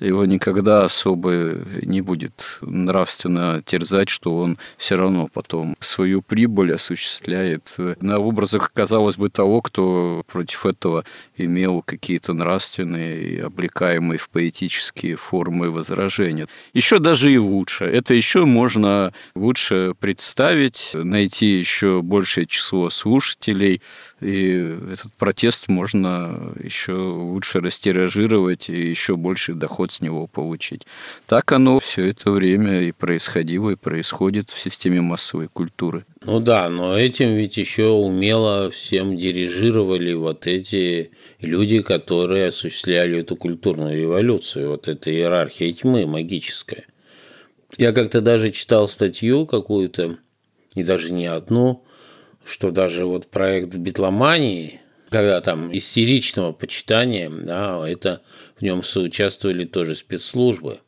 его 0.00 0.24
никогда 0.24 0.82
особо 0.82 1.58
не 1.82 2.00
будет 2.00 2.58
нравственно 2.62 3.62
терзать, 3.64 4.08
что 4.08 4.36
он 4.36 4.58
все 4.78 4.96
равно 4.96 5.28
потом 5.32 5.76
свою 5.80 6.22
прибыль 6.22 6.74
осуществляет 6.74 7.76
на 8.00 8.18
образах, 8.18 8.72
казалось 8.72 9.16
бы, 9.16 9.28
того, 9.28 9.60
кто 9.60 10.22
против 10.26 10.66
этого 10.66 11.04
имел 11.36 11.82
какие-то 11.82 12.32
нравственные 12.32 13.22
и 13.22 13.38
облекаемые 13.38 14.18
в 14.18 14.30
поэтические 14.30 15.16
формы 15.16 15.70
возражения. 15.70 16.48
Еще 16.72 16.98
даже 16.98 17.30
и 17.30 17.38
лучше. 17.38 17.84
Это 17.84 18.14
еще 18.14 18.46
можно 18.46 19.12
лучше 19.34 19.94
представить, 20.00 20.90
найти 20.94 21.58
еще 21.58 22.00
большее 22.02 22.46
число 22.46 22.88
слушателей, 22.88 23.82
и 24.20 24.76
этот 24.92 25.12
протест 25.14 25.68
можно 25.68 26.52
еще 26.62 26.92
лучше 26.92 27.60
растиражировать 27.60 28.70
и 28.70 28.88
еще 28.90 29.16
больше 29.16 29.54
доход 29.54 29.89
с 29.92 30.00
него 30.00 30.26
получить. 30.26 30.86
Так 31.26 31.52
оно 31.52 31.80
все 31.80 32.08
это 32.08 32.30
время 32.30 32.82
и 32.82 32.92
происходило, 32.92 33.70
и 33.70 33.76
происходит 33.76 34.50
в 34.50 34.60
системе 34.60 35.00
массовой 35.00 35.48
культуры. 35.48 36.04
Ну 36.24 36.40
да, 36.40 36.68
но 36.68 36.98
этим 36.98 37.34
ведь 37.34 37.56
еще 37.56 37.88
умело 37.88 38.70
всем 38.70 39.16
дирижировали 39.16 40.12
вот 40.12 40.46
эти 40.46 41.12
люди, 41.40 41.80
которые 41.80 42.48
осуществляли 42.48 43.20
эту 43.20 43.36
культурную 43.36 43.96
революцию, 43.96 44.70
вот 44.70 44.88
эта 44.88 45.10
иерархия 45.10 45.72
тьмы 45.72 46.06
магическая. 46.06 46.84
Я 47.78 47.92
как-то 47.92 48.20
даже 48.20 48.50
читал 48.50 48.88
статью 48.88 49.46
какую-то, 49.46 50.18
и 50.74 50.82
даже 50.82 51.12
не 51.12 51.26
одну, 51.26 51.84
что 52.44 52.70
даже 52.70 53.06
вот 53.06 53.28
проект 53.28 53.74
битломании, 53.74 54.80
когда 55.10 55.40
там 55.40 55.76
истеричного 55.76 56.52
почитания, 56.52 57.30
да, 57.30 57.86
это 57.88 58.22
в 58.56 58.62
нем 58.62 58.82
соучаствовали 58.82 59.64
тоже 59.64 59.94
спецслужбы. 59.94 60.80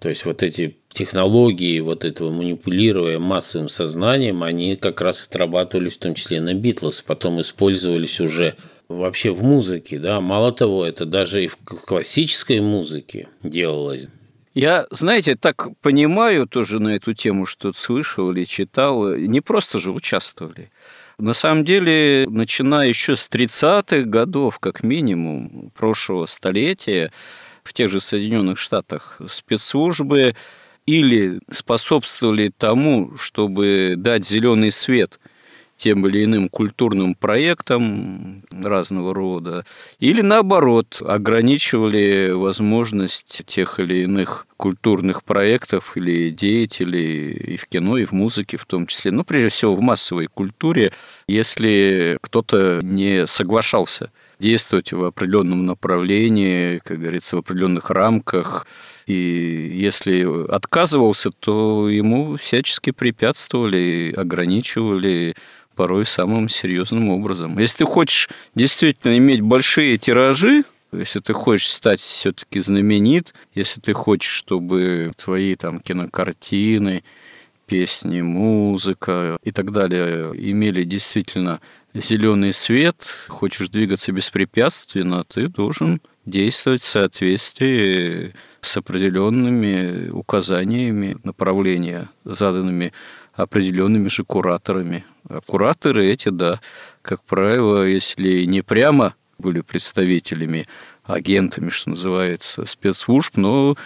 То 0.00 0.08
есть 0.08 0.24
вот 0.24 0.42
эти 0.42 0.76
технологии 0.92 1.80
вот 1.80 2.04
этого 2.04 2.30
манипулируя 2.30 3.18
массовым 3.18 3.68
сознанием, 3.68 4.42
они 4.42 4.76
как 4.76 5.00
раз 5.00 5.24
отрабатывались 5.24 5.96
в 5.96 5.98
том 5.98 6.14
числе 6.14 6.40
на 6.40 6.54
Битлз, 6.54 7.02
потом 7.02 7.40
использовались 7.40 8.20
уже 8.20 8.56
вообще 8.88 9.30
в 9.30 9.42
музыке, 9.42 9.98
да, 9.98 10.20
мало 10.20 10.52
того, 10.52 10.84
это 10.84 11.04
даже 11.04 11.44
и 11.44 11.48
в 11.48 11.56
классической 11.56 12.60
музыке 12.60 13.28
делалось. 13.42 14.08
Я, 14.54 14.86
знаете, 14.90 15.36
так 15.36 15.68
понимаю 15.82 16.46
тоже 16.48 16.80
на 16.80 16.96
эту 16.96 17.12
тему, 17.12 17.44
что 17.44 17.72
слышал 17.72 18.32
или 18.32 18.44
читал, 18.44 19.14
не 19.14 19.40
просто 19.40 19.78
же 19.78 19.92
участвовали. 19.92 20.70
На 21.18 21.32
самом 21.32 21.64
деле, 21.64 22.26
начиная 22.30 22.86
еще 22.86 23.16
с 23.16 23.28
30-х 23.28 24.02
годов, 24.02 24.60
как 24.60 24.84
минимум, 24.84 25.72
прошлого 25.76 26.26
столетия, 26.26 27.10
в 27.64 27.72
тех 27.72 27.90
же 27.90 28.00
Соединенных 28.00 28.56
Штатах 28.56 29.20
спецслужбы 29.26 30.36
или 30.86 31.40
способствовали 31.50 32.52
тому, 32.56 33.16
чтобы 33.18 33.94
дать 33.96 34.26
зеленый 34.26 34.70
свет 34.70 35.18
тем 35.78 36.06
или 36.06 36.24
иным 36.24 36.48
культурным 36.48 37.14
проектам 37.14 38.42
разного 38.50 39.14
рода, 39.14 39.64
или 40.00 40.20
наоборот 40.20 41.00
ограничивали 41.00 42.32
возможность 42.32 43.42
тех 43.46 43.80
или 43.80 44.02
иных 44.02 44.46
культурных 44.56 45.22
проектов 45.22 45.96
или 45.96 46.30
деятелей 46.30 47.30
и 47.30 47.56
в 47.56 47.66
кино, 47.66 47.96
и 47.96 48.04
в 48.04 48.12
музыке 48.12 48.56
в 48.56 48.66
том 48.66 48.86
числе, 48.86 49.12
ну, 49.12 49.24
прежде 49.24 49.48
всего, 49.48 49.74
в 49.74 49.80
массовой 49.80 50.26
культуре, 50.26 50.92
если 51.28 52.18
кто-то 52.20 52.80
не 52.82 53.26
соглашался 53.26 54.10
действовать 54.38 54.92
в 54.92 55.02
определенном 55.04 55.66
направлении, 55.66 56.78
как 56.84 57.00
говорится, 57.00 57.36
в 57.36 57.40
определенных 57.40 57.90
рамках. 57.90 58.66
И 59.06 59.72
если 59.74 60.26
отказывался, 60.52 61.30
то 61.30 61.88
ему 61.88 62.36
всячески 62.36 62.90
препятствовали, 62.90 64.12
ограничивали 64.16 65.34
порой 65.78 66.06
самым 66.06 66.48
серьезным 66.48 67.08
образом. 67.10 67.56
Если 67.56 67.78
ты 67.78 67.84
хочешь 67.84 68.28
действительно 68.56 69.16
иметь 69.16 69.42
большие 69.42 69.96
тиражи, 69.96 70.64
если 70.90 71.20
ты 71.20 71.32
хочешь 71.32 71.68
стать 71.68 72.00
все-таки 72.00 72.58
знаменит, 72.58 73.32
если 73.54 73.80
ты 73.80 73.92
хочешь, 73.92 74.32
чтобы 74.32 75.12
твои 75.16 75.54
там 75.54 75.78
кинокартины, 75.78 77.04
песни, 77.66 78.22
музыка 78.22 79.38
и 79.44 79.52
так 79.52 79.70
далее 79.70 80.32
имели 80.34 80.82
действительно 80.82 81.60
зеленый 81.94 82.52
свет, 82.52 83.14
хочешь 83.28 83.68
двигаться 83.68 84.10
беспрепятственно, 84.10 85.22
ты 85.22 85.46
должен 85.46 86.00
действовать 86.26 86.82
в 86.82 86.86
соответствии 86.86 88.34
с 88.60 88.76
определенными 88.76 90.08
указаниями 90.10 91.16
направления, 91.22 92.08
заданными 92.24 92.92
определенными 93.34 94.08
же 94.08 94.24
кураторами. 94.24 95.04
А 95.28 95.40
кураторы 95.40 96.10
эти, 96.10 96.30
да, 96.30 96.60
как 97.02 97.22
правило, 97.22 97.86
если 97.86 98.44
не 98.44 98.62
прямо 98.62 99.14
были 99.38 99.60
представителями, 99.60 100.66
агентами, 101.04 101.70
что 101.70 101.90
называется, 101.90 102.66
спецслужб, 102.66 103.36
но, 103.36 103.76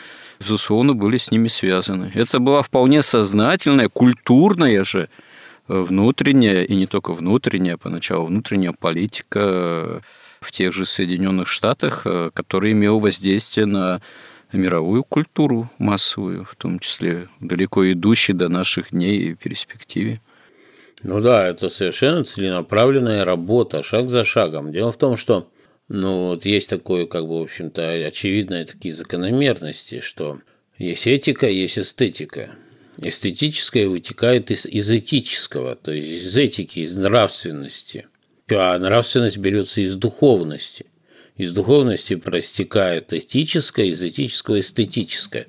безусловно, 0.40 0.94
были 0.94 1.18
с 1.18 1.30
ними 1.30 1.48
связаны. 1.48 2.10
Это 2.14 2.38
была 2.38 2.62
вполне 2.62 3.02
сознательная, 3.02 3.88
культурная 3.88 4.82
же 4.82 5.08
внутренняя, 5.68 6.64
и 6.64 6.74
не 6.74 6.86
только 6.86 7.12
внутренняя, 7.12 7.76
поначалу 7.76 8.26
внутренняя 8.26 8.72
политика 8.72 10.02
в 10.40 10.50
тех 10.50 10.72
же 10.72 10.86
Соединенных 10.86 11.46
Штатах, 11.46 12.04
которая 12.34 12.72
имела 12.72 12.98
воздействие 12.98 13.66
на 13.66 14.00
мировую 14.52 15.04
культуру 15.04 15.70
массовую, 15.78 16.44
в 16.44 16.56
том 16.56 16.78
числе 16.80 17.28
далеко 17.40 17.90
идущей 17.92 18.34
до 18.34 18.48
наших 18.48 18.90
дней 18.90 19.18
и 19.18 19.34
перспективе. 19.34 20.20
Ну 21.02 21.20
да, 21.20 21.48
это 21.48 21.68
совершенно 21.68 22.24
целенаправленная 22.24 23.24
работа, 23.24 23.82
шаг 23.82 24.08
за 24.08 24.24
шагом. 24.24 24.72
Дело 24.72 24.92
в 24.92 24.98
том, 24.98 25.16
что 25.16 25.50
ну, 25.88 26.28
вот 26.28 26.44
есть 26.44 26.70
такое, 26.70 27.06
как 27.06 27.26
бы, 27.26 27.40
в 27.40 27.42
общем-то, 27.42 27.90
очевидные 28.06 28.64
такие 28.64 28.94
закономерности, 28.94 30.00
что 30.00 30.40
есть 30.78 31.06
этика, 31.06 31.48
есть 31.48 31.78
эстетика. 31.78 32.54
Эстетическое 32.98 33.88
вытекает 33.88 34.50
из, 34.50 34.64
из 34.64 34.90
этического, 34.90 35.74
то 35.76 35.92
есть 35.92 36.08
из 36.08 36.36
этики, 36.36 36.80
из 36.80 36.96
нравственности. 36.96 38.06
А 38.48 38.78
нравственность 38.78 39.38
берется 39.38 39.80
из 39.80 39.96
духовности. 39.96 40.86
Из 41.36 41.52
духовности 41.52 42.14
простекает 42.14 43.12
этическое, 43.12 43.86
из 43.86 44.02
этического 44.02 44.60
эстетическое. 44.60 45.48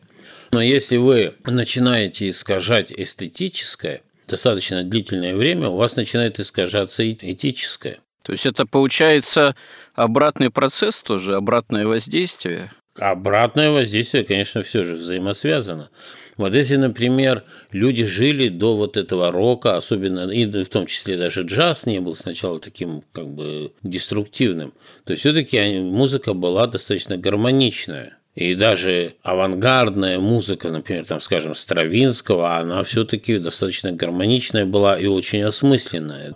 Но 0.52 0.62
если 0.62 0.98
вы 0.98 1.36
начинаете 1.46 2.30
искажать 2.30 2.92
эстетическое, 2.92 4.02
достаточно 4.28 4.84
длительное 4.84 5.36
время, 5.36 5.70
у 5.70 5.76
вас 5.76 5.96
начинает 5.96 6.40
искажаться 6.40 7.10
этическое. 7.12 8.00
То 8.24 8.32
есть 8.32 8.46
это 8.46 8.66
получается 8.66 9.56
обратный 9.96 10.50
процесс 10.50 11.02
тоже, 11.02 11.36
обратное 11.36 11.86
воздействие? 11.86 12.72
Обратное 12.98 13.72
воздействие, 13.72 14.24
конечно, 14.24 14.62
все 14.64 14.84
же 14.84 14.96
взаимосвязано. 14.96 15.90
Вот 16.38 16.54
если, 16.54 16.78
например, 16.78 17.44
люди 17.72 18.06
жили 18.06 18.50
до 18.50 18.76
вот 18.76 18.98
этого 18.98 19.32
рока, 19.32 19.78
особенно, 19.78 20.30
и 20.30 20.46
в 20.46 20.70
том 20.70 20.86
числе 20.86 21.18
даже 21.18 21.42
джаз 21.42 21.86
не 21.86 22.00
был 22.00 22.16
сначала 22.16 22.60
таким 22.60 23.04
как 23.12 23.28
бы 23.28 23.74
деструктивным, 23.84 24.74
то 25.06 25.16
все-таки 25.16 25.80
музыка 25.80 26.34
была 26.34 26.68
достаточно 26.68 27.18
гармоничная. 27.18 28.18
И 28.36 28.56
даже 28.56 29.16
авангардная 29.22 30.20
музыка, 30.20 30.70
например, 30.70 31.06
там, 31.06 31.20
скажем, 31.20 31.54
Стравинского, 31.54 32.58
она 32.58 32.84
все-таки 32.84 33.38
достаточно 33.38 33.92
гармоничная 33.92 34.66
была 34.66 35.00
и 35.00 35.06
очень 35.06 35.44
осмысленная. 35.44 36.36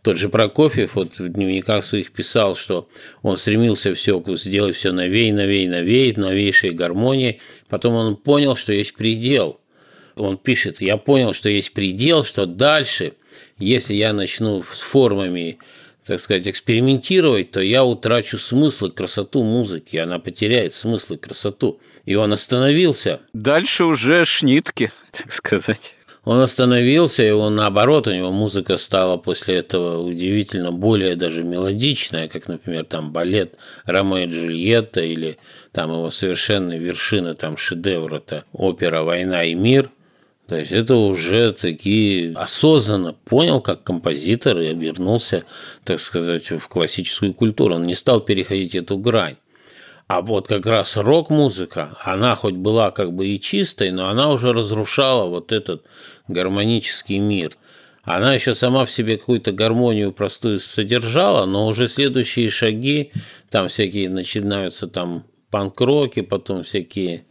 Тот 0.00 0.16
же 0.18 0.28
Прокофьев 0.28 0.96
вот 0.96 1.18
в 1.18 1.28
дневниках 1.28 1.84
своих 1.84 2.12
писал, 2.12 2.56
что 2.56 2.88
он 3.22 3.36
стремился 3.36 3.94
все 3.94 4.22
сделать 4.36 4.76
все 4.76 4.92
новей, 4.92 5.32
новей, 5.32 5.66
новей, 5.66 6.14
новейшей 6.14 6.72
гармонии. 6.72 7.40
Потом 7.68 7.94
он 7.94 8.16
понял, 8.16 8.56
что 8.56 8.72
есть 8.72 8.94
предел. 8.94 9.60
Он 10.14 10.38
пишет, 10.38 10.80
я 10.80 10.96
понял, 10.96 11.32
что 11.32 11.48
есть 11.48 11.72
предел, 11.72 12.22
что 12.22 12.46
дальше, 12.46 13.14
если 13.58 13.94
я 13.94 14.12
начну 14.12 14.62
с 14.62 14.80
формами 14.80 15.58
так 16.06 16.20
сказать, 16.20 16.46
экспериментировать, 16.46 17.50
то 17.50 17.60
я 17.60 17.84
утрачу 17.84 18.38
смысл 18.38 18.86
и 18.86 18.90
красоту 18.90 19.42
музыки, 19.42 19.96
она 19.96 20.18
потеряет 20.18 20.74
смысл 20.74 21.14
и 21.14 21.18
красоту. 21.18 21.80
И 22.04 22.14
он 22.14 22.32
остановился. 22.32 23.20
Дальше 23.32 23.84
уже 23.84 24.24
шнитки, 24.24 24.92
так 25.12 25.32
сказать. 25.32 25.94
Он 26.24 26.40
остановился, 26.40 27.22
и 27.22 27.30
он 27.30 27.54
наоборот, 27.54 28.08
у 28.08 28.12
него 28.12 28.30
музыка 28.30 28.78
стала 28.78 29.18
после 29.18 29.56
этого 29.56 30.02
удивительно 30.02 30.72
более 30.72 31.16
даже 31.16 31.44
мелодичная, 31.44 32.28
как, 32.28 32.48
например, 32.48 32.84
там 32.86 33.12
балет 33.12 33.56
Ромео 33.84 34.18
и 34.18 34.26
Джульетта 34.26 35.02
или 35.02 35.36
там 35.72 35.90
его 35.90 36.10
совершенная 36.10 36.78
вершина, 36.78 37.34
там 37.34 37.58
шедевр, 37.58 38.14
это 38.14 38.44
опера 38.52 39.02
«Война 39.02 39.44
и 39.44 39.54
мир», 39.54 39.90
то 40.46 40.56
есть 40.56 40.72
это 40.72 40.96
уже 40.96 41.52
такие 41.52 42.34
осознанно 42.34 43.14
понял 43.14 43.60
как 43.62 43.82
композитор 43.82 44.58
и 44.58 44.74
вернулся, 44.74 45.44
так 45.84 46.00
сказать, 46.00 46.50
в 46.50 46.68
классическую 46.68 47.32
культуру. 47.32 47.76
Он 47.76 47.86
не 47.86 47.94
стал 47.94 48.20
переходить 48.20 48.74
эту 48.74 48.98
грань. 48.98 49.36
А 50.06 50.20
вот 50.20 50.48
как 50.48 50.66
раз 50.66 50.98
рок-музыка, 50.98 51.96
она 52.02 52.36
хоть 52.36 52.56
была 52.56 52.90
как 52.90 53.14
бы 53.14 53.26
и 53.26 53.40
чистой, 53.40 53.90
но 53.90 54.08
она 54.08 54.30
уже 54.30 54.52
разрушала 54.52 55.30
вот 55.30 55.50
этот 55.50 55.84
гармонический 56.28 57.18
мир. 57.18 57.52
Она 58.02 58.34
еще 58.34 58.52
сама 58.52 58.84
в 58.84 58.90
себе 58.90 59.16
какую-то 59.16 59.52
гармонию 59.52 60.12
простую 60.12 60.58
содержала, 60.58 61.46
но 61.46 61.66
уже 61.66 61.88
следующие 61.88 62.50
шаги, 62.50 63.12
там 63.48 63.68
всякие 63.68 64.10
начинаются 64.10 64.88
там 64.88 65.24
панк-роки, 65.50 66.20
потом 66.20 66.64
всякие 66.64 67.24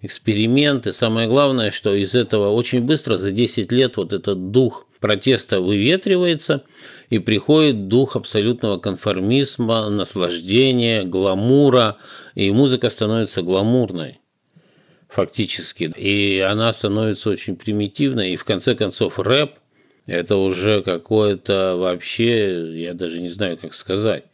эксперименты. 0.00 0.92
Самое 0.92 1.28
главное, 1.28 1.70
что 1.70 1.94
из 1.94 2.14
этого 2.14 2.50
очень 2.50 2.82
быстро, 2.82 3.16
за 3.16 3.32
10 3.32 3.72
лет, 3.72 3.96
вот 3.96 4.12
этот 4.12 4.50
дух 4.50 4.86
протеста 5.00 5.60
выветривается, 5.60 6.64
и 7.10 7.18
приходит 7.18 7.88
дух 7.88 8.16
абсолютного 8.16 8.78
конформизма, 8.78 9.88
наслаждения, 9.88 11.04
гламура, 11.04 11.98
и 12.34 12.50
музыка 12.50 12.90
становится 12.90 13.42
гламурной 13.42 14.20
фактически. 15.08 15.90
И 15.96 16.38
она 16.40 16.72
становится 16.72 17.30
очень 17.30 17.56
примитивной, 17.56 18.32
и 18.32 18.36
в 18.36 18.44
конце 18.44 18.74
концов 18.74 19.18
рэп– 19.18 19.52
это 20.06 20.36
уже 20.36 20.82
какое-то 20.82 21.76
вообще, 21.76 22.80
я 22.80 22.94
даже 22.94 23.20
не 23.20 23.28
знаю, 23.28 23.56
как 23.58 23.74
сказать. 23.74 24.24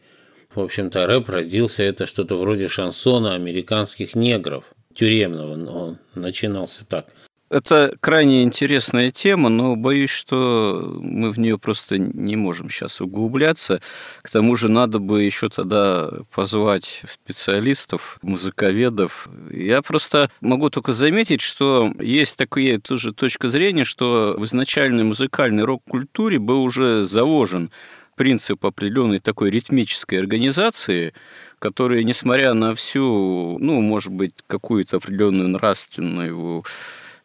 В 0.53 0.61
общем-то, 0.61 1.05
рэп 1.05 1.29
родился, 1.29 1.83
это 1.83 2.05
что-то 2.05 2.37
вроде 2.37 2.67
шансона 2.67 3.35
американских 3.35 4.15
негров, 4.15 4.65
тюремного, 4.95 5.55
но 5.55 5.97
начинался 6.15 6.85
так– 6.85 7.05
это 7.49 7.95
крайне 7.99 8.41
интересная 8.41 9.11
тема, 9.11 9.49
но 9.49 9.75
боюсь, 9.75 10.09
что 10.09 10.97
мы 10.99 11.29
в 11.29 11.37
нее 11.37 11.59
просто 11.59 11.99
не 11.99 12.35
можем 12.35 12.71
сейчас 12.71 13.01
углубляться. 13.01 13.81
К 14.23 14.31
тому 14.31 14.55
же 14.55 14.67
надо 14.67 14.97
бы 14.97 15.21
еще 15.21 15.49
тогда 15.49 16.09
позвать 16.33 17.03
специалистов, 17.07 18.17
музыковедов. 18.23 19.29
Я 19.51 19.83
просто 19.83 20.31
могу 20.41 20.71
только 20.71 20.91
заметить, 20.91 21.41
что 21.41 21.93
есть 21.99 22.35
такая 22.35 22.79
тоже 22.79 23.13
точка 23.13 23.47
зрения, 23.47 23.83
что 23.83 24.35
в 24.37 24.43
изначальной 24.45 25.03
музыкальной 25.03 25.65
рок-культуре 25.65 26.39
был 26.39 26.63
уже 26.63 27.03
заложен 27.03 27.69
принцип 28.15 28.65
определенной 28.65 29.19
такой 29.19 29.51
ритмической 29.51 30.19
организации, 30.19 31.13
которая, 31.59 32.03
несмотря 32.03 32.53
на 32.53 32.73
всю, 32.75 33.57
ну, 33.59 33.81
может 33.81 34.11
быть, 34.11 34.33
какую-то 34.47 34.97
определенную 34.97 35.49
нравственную 35.49 36.63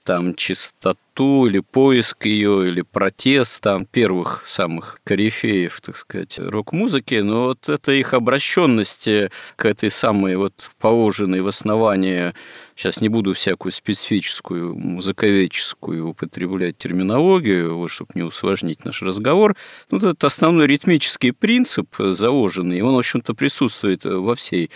там 0.05 0.35
чистоту 0.35 1.47
или 1.47 1.61
поиск 1.61 2.25
ее, 2.25 2.69
или 2.69 2.83
протест 2.83 3.61
там 3.61 3.85
первых 3.85 4.47
самых 4.47 4.99
корифеев, 5.05 5.81
так 5.83 5.97
сказать, 5.97 6.39
рок-музыки, 6.39 7.17
но 7.17 7.45
вот 7.45 7.69
это 7.69 7.93
их 7.93 8.15
обращенность 8.15 9.09
к 9.57 9.65
этой 9.65 9.91
самой 9.91 10.37
вот 10.37 10.71
положенной 10.81 11.43
в 11.43 11.49
основании, 11.49 12.33
сейчас 12.75 13.01
не 13.03 13.09
буду 13.09 13.35
всякую 13.35 13.73
специфическую 13.73 14.75
музыковедческую 14.75 16.09
употреблять 16.09 16.79
терминологию, 16.79 17.77
вот, 17.77 17.91
чтобы 17.91 18.13
не 18.15 18.23
усложнить 18.23 18.85
наш 18.85 19.03
разговор, 19.03 19.57
ну, 19.91 19.99
вот 19.99 20.07
этот 20.07 20.25
основной 20.25 20.67
ритмический 20.67 21.33
принцип 21.33 21.95
заложенный, 21.99 22.81
он, 22.81 22.95
в 22.95 22.99
общем-то, 22.99 23.35
присутствует 23.35 24.05
во 24.07 24.35
всей 24.35 24.71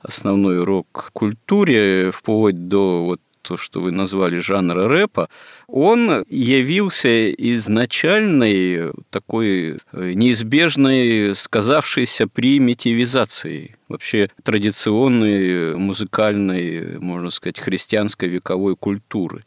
основной 0.00 0.64
рок-культуре, 0.64 2.10
вплоть 2.10 2.68
до 2.68 3.04
вот 3.04 3.20
то, 3.42 3.56
что 3.56 3.80
вы 3.80 3.90
назвали 3.90 4.38
жанра 4.38 4.88
рэпа, 4.88 5.28
он 5.66 6.24
явился 6.28 7.30
изначальной 7.32 8.92
такой 9.10 9.78
э, 9.92 10.12
неизбежной 10.12 11.34
сказавшейся 11.34 12.26
примитивизацией 12.26 13.76
вообще 13.90 14.30
традиционной 14.42 15.76
музыкальной, 15.76 16.98
можно 16.98 17.30
сказать, 17.30 17.58
христианской 17.58 18.28
вековой 18.28 18.76
культуры. 18.76 19.44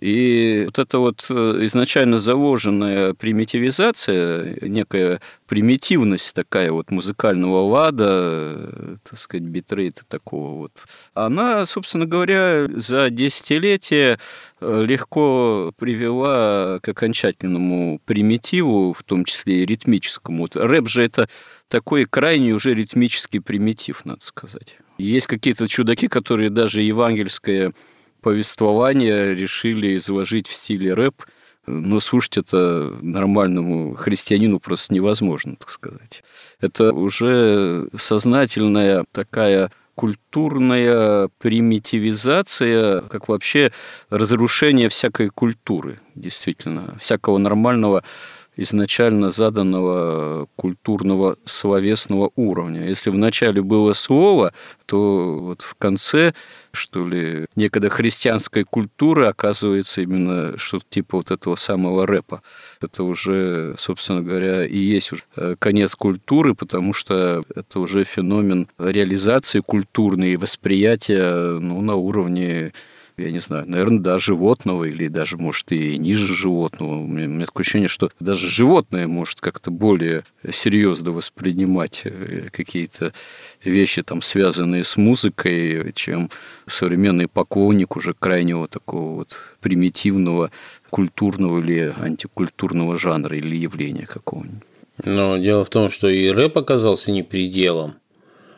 И 0.00 0.62
вот 0.66 0.78
эта 0.78 0.98
вот 0.98 1.26
э, 1.28 1.34
изначально 1.62 2.18
заложенная 2.18 3.14
примитивизация, 3.14 4.56
некая 4.62 5.20
примитивность 5.48 6.34
такая 6.34 6.70
вот 6.70 6.92
музыкального 6.92 7.62
лада, 7.66 8.06
э, 8.08 8.96
так 9.02 9.18
сказать, 9.18 9.44
битрейта 9.44 10.02
такого 10.06 10.56
вот, 10.56 10.72
она, 11.14 11.66
собственно 11.66 12.06
говоря, 12.06 12.68
за 12.76 13.10
десятилетия 13.10 14.20
э, 14.60 14.84
легко 14.86 15.72
привела 15.76 16.78
к 16.80 16.88
окончательному 16.88 18.00
примитиву, 18.04 18.92
в 18.92 19.02
том 19.02 19.24
числе 19.24 19.62
и 19.62 19.66
ритмическому. 19.66 20.42
Вот 20.42 20.54
рэп 20.54 20.86
же 20.86 21.02
это 21.02 21.28
такой 21.68 22.04
крайне 22.04 22.52
уже 22.52 22.74
ритмический 22.74 23.40
примитив, 23.40 24.04
надо 24.04 24.24
сказать. 24.24 24.78
Есть 24.98 25.26
какие-то 25.26 25.68
чудаки, 25.68 26.08
которые 26.08 26.50
даже 26.50 26.82
евангельское 26.82 27.72
повествование 28.20 29.34
решили 29.34 29.96
изложить 29.96 30.48
в 30.48 30.54
стиле 30.54 30.94
рэп, 30.94 31.22
но 31.66 32.00
слушать 32.00 32.38
это 32.38 32.96
нормальному 33.02 33.94
христианину 33.94 34.58
просто 34.58 34.94
невозможно, 34.94 35.56
так 35.56 35.70
сказать. 35.70 36.22
Это 36.60 36.92
уже 36.92 37.88
сознательная 37.94 39.04
такая 39.12 39.70
культурная 39.94 41.28
примитивизация, 41.38 43.02
как 43.02 43.28
вообще 43.28 43.72
разрушение 44.10 44.88
всякой 44.88 45.28
культуры, 45.28 46.00
действительно, 46.14 46.96
всякого 47.00 47.38
нормального 47.38 48.04
изначально 48.58 49.30
заданного 49.30 50.48
культурного 50.56 51.36
словесного 51.44 52.32
уровня. 52.34 52.88
Если 52.88 53.10
в 53.10 53.16
начале 53.16 53.62
было 53.62 53.92
слово, 53.92 54.52
то 54.86 55.38
вот 55.38 55.62
в 55.62 55.74
конце, 55.76 56.34
что 56.72 57.06
ли, 57.06 57.46
некогда 57.54 57.88
христианской 57.88 58.64
культуры 58.64 59.26
оказывается 59.26 60.02
именно 60.02 60.58
что-то 60.58 60.84
типа 60.90 61.18
вот 61.18 61.30
этого 61.30 61.54
самого 61.54 62.06
рэпа. 62.06 62.42
Это 62.80 63.04
уже, 63.04 63.76
собственно 63.78 64.22
говоря, 64.22 64.66
и 64.66 64.76
есть 64.76 65.12
уже 65.12 65.22
э, 65.36 65.54
конец 65.58 65.94
культуры, 65.94 66.54
потому 66.54 66.92
что 66.92 67.44
это 67.54 67.78
уже 67.78 68.02
феномен 68.02 68.68
реализации 68.78 69.60
культурной 69.60 70.32
и 70.32 70.36
восприятия 70.36 71.58
ну, 71.60 71.80
на 71.80 71.94
уровне 71.94 72.72
я 73.18 73.30
не 73.30 73.40
знаю, 73.40 73.68
наверное, 73.68 74.00
до 74.00 74.18
животного 74.18 74.84
или 74.84 75.08
даже, 75.08 75.36
может, 75.36 75.72
и 75.72 75.98
ниже 75.98 76.32
животного. 76.32 76.98
У 76.98 77.06
меня, 77.06 77.26
у 77.26 77.30
меня 77.30 77.46
такое 77.46 77.62
ощущение, 77.62 77.88
что 77.88 78.10
даже 78.20 78.48
животное 78.48 79.06
может 79.06 79.40
как-то 79.40 79.70
более 79.70 80.24
серьезно 80.50 81.10
воспринимать 81.12 82.02
э, 82.04 82.48
какие-то 82.52 83.12
вещи, 83.64 84.02
там, 84.02 84.22
связанные 84.22 84.84
с 84.84 84.96
музыкой, 84.96 85.92
чем 85.94 86.30
современный 86.66 87.28
поклонник 87.28 87.96
уже 87.96 88.14
крайнего 88.14 88.68
такого 88.68 89.16
вот 89.16 89.36
примитивного 89.60 90.50
культурного 90.90 91.58
или 91.60 91.94
антикультурного 91.98 92.98
жанра 92.98 93.36
или 93.36 93.56
явления 93.56 94.06
какого-нибудь. 94.06 94.62
Но 95.04 95.36
дело 95.36 95.64
в 95.64 95.70
том, 95.70 95.90
что 95.90 96.08
и 96.08 96.28
рэп 96.28 96.58
оказался 96.58 97.10
не 97.10 97.22
пределом. 97.22 97.94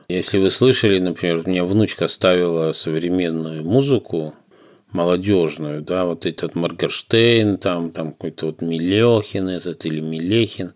Если 0.08 0.38
вы 0.38 0.50
слышали, 0.50 0.98
например, 0.98 1.42
у 1.44 1.48
меня 1.48 1.64
внучка 1.64 2.08
ставила 2.08 2.72
современную 2.72 3.62
музыку, 3.62 4.34
молодежную, 4.92 5.82
да, 5.82 6.04
вот 6.04 6.26
этот 6.26 6.54
Маргерштейн, 6.54 7.58
там, 7.58 7.90
там 7.90 8.12
какой-то 8.12 8.46
вот 8.46 8.62
Милехин 8.62 9.48
этот 9.48 9.84
или 9.86 10.00
Милехин, 10.00 10.72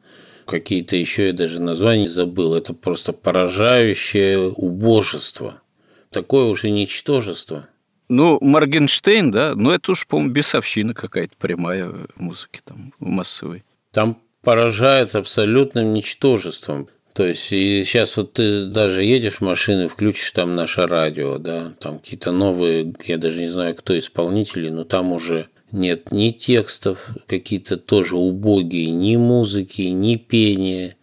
какие-то 0.47 0.97
еще 0.97 1.29
я 1.29 1.33
даже 1.33 1.61
названия 1.61 2.09
забыл. 2.09 2.55
Это 2.55 2.75
просто 2.75 3.13
поражающее 3.13 4.51
убожество. 4.51 5.63
Такое 6.11 6.45
уже 6.45 6.71
ничтожество. 6.71 7.69
Ну, 8.09 8.39
Моргенштейн, 8.41 9.31
да, 9.31 9.55
но 9.55 9.75
это 9.75 9.93
уж, 9.93 10.07
по-моему, 10.07 10.33
бесовщина 10.33 10.95
какая-то 10.95 11.35
прямая 11.39 11.93
музыки 12.17 12.61
там 12.65 12.93
массовой. 12.99 13.65
Там 13.93 14.19
поражает 14.43 15.15
абсолютным 15.17 15.95
ничтожеством. 15.95 16.89
То 17.15 17.25
есть, 17.25 17.53
и 17.53 17.85
сейчас 17.85 18.17
вот 18.17 18.33
ты 18.33 18.67
даже 18.67 19.05
едешь 19.05 19.35
в 19.35 19.41
машину, 19.41 19.87
включишь 19.87 20.33
там 20.33 20.57
наше 20.57 20.85
радио, 20.87 21.39
да, 21.39 21.73
там 21.79 22.01
какие-то 22.01 22.33
новые, 22.33 22.93
я 23.05 23.19
даже 23.19 23.41
не 23.41 23.47
знаю, 23.47 23.77
кто 23.77 23.97
исполнители, 23.97 24.69
но 24.69 24.83
там 24.83 25.13
уже 25.13 25.47
нет 25.71 26.11
ни 26.11 26.31
текстов, 26.33 27.11
какие-то 27.29 27.77
тоже 27.77 28.17
убогие, 28.17 28.91
ни 28.91 29.15
музыки, 29.15 29.83
ни 29.83 30.17
пения. 30.17 30.97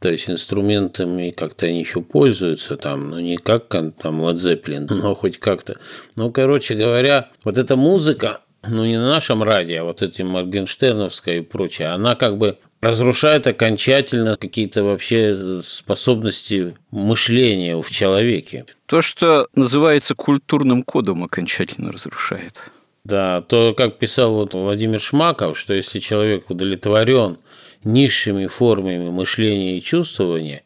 То 0.00 0.10
есть 0.10 0.28
инструментами 0.28 1.30
как-то 1.30 1.66
они 1.66 1.78
еще 1.78 2.02
пользуются 2.02 2.76
там, 2.76 3.10
но 3.10 3.20
не 3.20 3.36
как 3.36 3.68
там 3.68 3.94
Led 4.22 4.34
Zeppelin, 4.34 4.86
но 4.92 5.14
хоть 5.14 5.38
как-то. 5.38 5.78
Ну, 6.16 6.32
короче 6.32 6.74
говоря, 6.74 7.30
вот 7.44 7.58
эта 7.58 7.76
музыка, 7.76 8.40
ну 8.66 8.84
не 8.84 8.98
на 8.98 9.08
нашем 9.08 9.44
радио, 9.44 9.82
а 9.82 9.84
вот 9.84 10.02
эти 10.02 10.22
Моргенштерновская 10.22 11.38
и 11.38 11.42
прочее, 11.42 11.88
она 11.88 12.16
как 12.16 12.38
бы 12.38 12.58
разрушает 12.84 13.46
окончательно 13.46 14.36
какие-то 14.36 14.84
вообще 14.84 15.62
способности 15.64 16.76
мышления 16.90 17.80
в 17.80 17.90
человеке. 17.90 18.66
То, 18.86 19.02
что 19.02 19.48
называется 19.54 20.14
культурным 20.14 20.82
кодом, 20.82 21.24
окончательно 21.24 21.92
разрушает. 21.92 22.60
Да, 23.04 23.42
то, 23.42 23.74
как 23.74 23.98
писал 23.98 24.34
вот 24.34 24.54
Владимир 24.54 25.00
Шмаков, 25.00 25.58
что 25.58 25.74
если 25.74 25.98
человек 25.98 26.48
удовлетворен 26.48 27.38
низшими 27.84 28.46
формами 28.46 29.10
мышления 29.10 29.76
и 29.76 29.82
чувствования, 29.82 30.62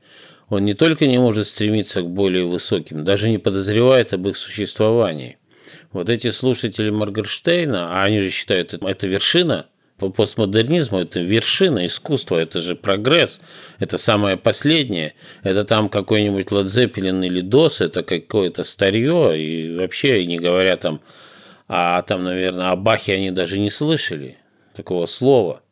он 0.48 0.64
не 0.64 0.74
только 0.74 1.06
не 1.06 1.18
может 1.18 1.48
стремиться 1.48 2.02
к 2.02 2.08
более 2.08 2.44
высоким, 2.44 3.04
даже 3.04 3.28
не 3.28 3.38
подозревает 3.38 4.12
об 4.12 4.28
их 4.28 4.36
существовании. 4.36 5.36
Вот 5.92 6.08
эти 6.10 6.30
слушатели 6.30 6.90
Маргерштейна, 6.90 8.00
а 8.00 8.04
они 8.04 8.20
же 8.20 8.30
считают, 8.30 8.72
это 8.74 9.06
вершина 9.06 9.66
по 9.98 10.10
постмодернизму 10.10 11.00
это 11.00 11.20
вершина 11.20 11.86
искусства, 11.86 12.36
это 12.36 12.60
же 12.60 12.76
прогресс, 12.76 13.40
это 13.78 13.98
самое 13.98 14.36
последнее. 14.36 15.14
Это 15.42 15.64
там 15.64 15.88
какой-нибудь 15.88 16.46
Zeppelin 16.46 17.26
или 17.26 17.42
DOS, 17.42 17.84
это 17.84 18.02
какое-то 18.02 18.64
старье, 18.64 19.40
и 19.40 19.76
вообще, 19.76 20.24
не 20.24 20.38
говоря 20.38 20.76
там, 20.76 21.00
а 21.66 22.00
там, 22.02 22.24
наверное, 22.24 22.70
о 22.70 22.76
Бахе 22.76 23.14
они 23.14 23.30
даже 23.30 23.58
не 23.58 23.70
слышали 23.70 24.38
такого 24.74 25.06
слова. 25.06 25.62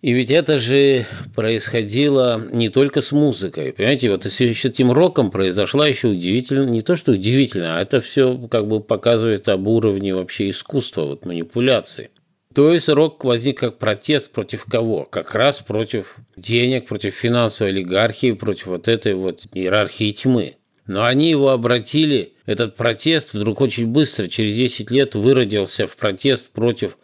И 0.00 0.12
ведь 0.12 0.30
это 0.30 0.58
же 0.58 1.06
происходило 1.34 2.38
не 2.52 2.68
только 2.68 3.00
с 3.00 3.10
музыкой. 3.12 3.72
Понимаете, 3.72 4.10
вот 4.10 4.26
с 4.26 4.40
этим 4.40 4.92
роком 4.92 5.30
произошла 5.30 5.88
еще 5.88 6.08
удивительно, 6.08 6.68
не 6.68 6.82
то 6.82 6.94
что 6.94 7.12
удивительно, 7.12 7.78
а 7.78 7.80
это 7.80 8.02
все 8.02 8.36
как 8.50 8.66
бы 8.66 8.80
показывает 8.80 9.48
об 9.48 9.66
уровне 9.66 10.14
вообще 10.14 10.50
искусства, 10.50 11.06
вот 11.06 11.24
манипуляции. 11.24 12.10
То 12.54 12.72
есть 12.72 12.88
рок 12.88 13.24
возник 13.24 13.58
как 13.58 13.78
протест 13.78 14.30
против 14.30 14.64
кого? 14.64 15.04
Как 15.04 15.34
раз 15.34 15.60
против 15.60 16.16
денег, 16.36 16.86
против 16.86 17.14
финансовой 17.14 17.72
олигархии, 17.72 18.32
против 18.32 18.66
вот 18.66 18.86
этой 18.86 19.14
вот 19.14 19.42
иерархии 19.52 20.12
тьмы. 20.12 20.56
Но 20.86 21.04
они 21.04 21.30
его 21.30 21.50
обратили, 21.50 22.34
этот 22.46 22.76
протест 22.76 23.34
вдруг 23.34 23.60
очень 23.60 23.88
быстро, 23.88 24.28
через 24.28 24.54
10 24.54 24.90
лет, 24.92 25.14
выродился 25.16 25.88
в 25.88 25.96
протест 25.96 26.50
против 26.50 26.96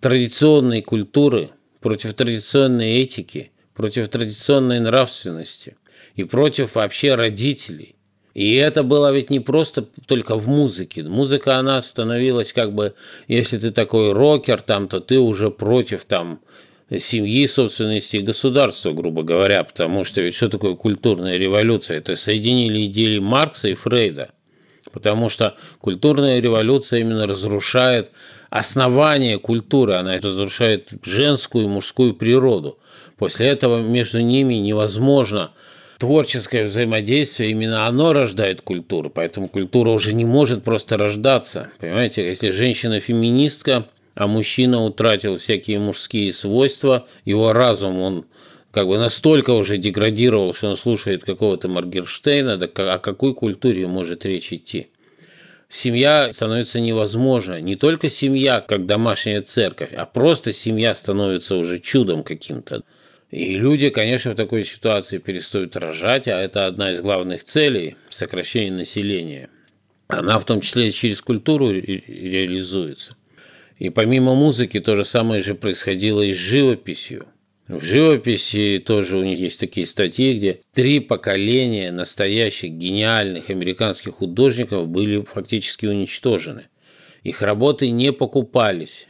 традиционной 0.00 0.80
культуры, 0.80 1.50
против 1.80 2.14
традиционной 2.14 3.02
этики, 3.02 3.50
против 3.74 4.08
традиционной 4.08 4.80
нравственности 4.80 5.76
и 6.14 6.24
против 6.24 6.76
вообще 6.76 7.14
родителей. 7.14 7.93
И 8.34 8.56
это 8.56 8.82
было 8.82 9.12
ведь 9.12 9.30
не 9.30 9.38
просто 9.38 9.82
только 10.06 10.36
в 10.36 10.48
музыке. 10.48 11.04
Музыка, 11.04 11.56
она 11.56 11.80
становилась 11.80 12.52
как 12.52 12.72
бы, 12.74 12.94
если 13.28 13.58
ты 13.58 13.70
такой 13.70 14.12
рокер, 14.12 14.60
там, 14.60 14.88
то 14.88 14.98
ты 15.00 15.20
уже 15.20 15.50
против 15.50 16.04
там 16.04 16.40
семьи, 16.90 17.46
собственности 17.46 18.16
и 18.16 18.22
государства, 18.22 18.92
грубо 18.92 19.22
говоря, 19.22 19.62
потому 19.62 20.04
что 20.04 20.20
ведь 20.20 20.34
что 20.34 20.48
такое 20.48 20.74
культурная 20.74 21.36
революция? 21.36 21.98
Это 21.98 22.16
соединили 22.16 22.86
идеи 22.86 23.18
Маркса 23.18 23.68
и 23.68 23.74
Фрейда. 23.74 24.30
потому 24.92 25.28
что 25.28 25.56
культурная 25.80 26.40
революция 26.40 27.00
именно 27.00 27.26
разрушает 27.26 28.10
основание 28.50 29.38
культуры, 29.38 29.94
она 29.94 30.16
разрушает 30.18 30.90
женскую 31.02 31.64
и 31.64 31.68
мужскую 31.68 32.14
природу. 32.14 32.78
После 33.16 33.46
этого 33.46 33.80
между 33.80 34.20
ними 34.20 34.54
невозможно 34.54 35.50
творческое 35.98 36.64
взаимодействие, 36.64 37.50
именно 37.50 37.86
оно 37.86 38.12
рождает 38.12 38.62
культуру, 38.62 39.10
поэтому 39.10 39.48
культура 39.48 39.90
уже 39.90 40.12
не 40.14 40.24
может 40.24 40.64
просто 40.64 40.96
рождаться. 40.96 41.70
Понимаете, 41.78 42.26
если 42.26 42.50
женщина 42.50 43.00
феминистка, 43.00 43.86
а 44.14 44.26
мужчина 44.26 44.82
утратил 44.82 45.36
всякие 45.36 45.78
мужские 45.78 46.32
свойства, 46.32 47.06
его 47.24 47.52
разум, 47.52 48.00
он 48.00 48.26
как 48.70 48.88
бы 48.88 48.98
настолько 48.98 49.50
уже 49.50 49.76
деградировал, 49.76 50.52
что 50.52 50.68
он 50.68 50.76
слушает 50.76 51.24
какого-то 51.24 51.68
Маргерштейна, 51.68 52.58
так 52.58 52.78
о 52.78 52.98
какой 52.98 53.34
культуре 53.34 53.86
может 53.86 54.26
речь 54.26 54.52
идти? 54.52 54.88
Семья 55.68 56.32
становится 56.32 56.78
невозможна. 56.78 57.60
Не 57.60 57.74
только 57.74 58.08
семья, 58.08 58.60
как 58.60 58.86
домашняя 58.86 59.42
церковь, 59.42 59.92
а 59.96 60.06
просто 60.06 60.52
семья 60.52 60.94
становится 60.94 61.56
уже 61.56 61.80
чудом 61.80 62.22
каким-то. 62.22 62.82
И 63.34 63.56
люди, 63.56 63.88
конечно, 63.90 64.30
в 64.30 64.36
такой 64.36 64.62
ситуации 64.62 65.18
перестают 65.18 65.74
рожать, 65.74 66.28
а 66.28 66.38
это 66.38 66.66
одна 66.66 66.92
из 66.92 67.00
главных 67.00 67.42
целей– 67.42 67.96
сокращение 68.08 68.70
населения. 68.70 69.50
Она 70.06 70.38
в 70.38 70.44
том 70.44 70.60
числе 70.60 70.92
через 70.92 71.20
культуру 71.20 71.72
реализуется. 71.72 73.16
И 73.76 73.90
помимо 73.90 74.36
музыки 74.36 74.78
то 74.78 74.94
же 74.94 75.04
самое 75.04 75.42
же 75.42 75.56
происходило 75.56 76.20
и 76.20 76.32
с 76.32 76.36
живописью. 76.36 77.26
В 77.66 77.82
живописи 77.82 78.80
тоже 78.86 79.18
у 79.18 79.24
них 79.24 79.40
есть 79.40 79.58
такие 79.58 79.88
статьи, 79.88 80.38
где 80.38 80.60
три 80.72 81.00
поколения 81.00 81.90
настоящих 81.90 82.70
гениальных 82.70 83.50
американских 83.50 84.14
художников 84.14 84.86
были 84.86 85.22
фактически 85.22 85.86
уничтожены. 85.86 86.68
Их 87.24 87.42
работы 87.42 87.90
не 87.90 88.12
покупались 88.12 89.08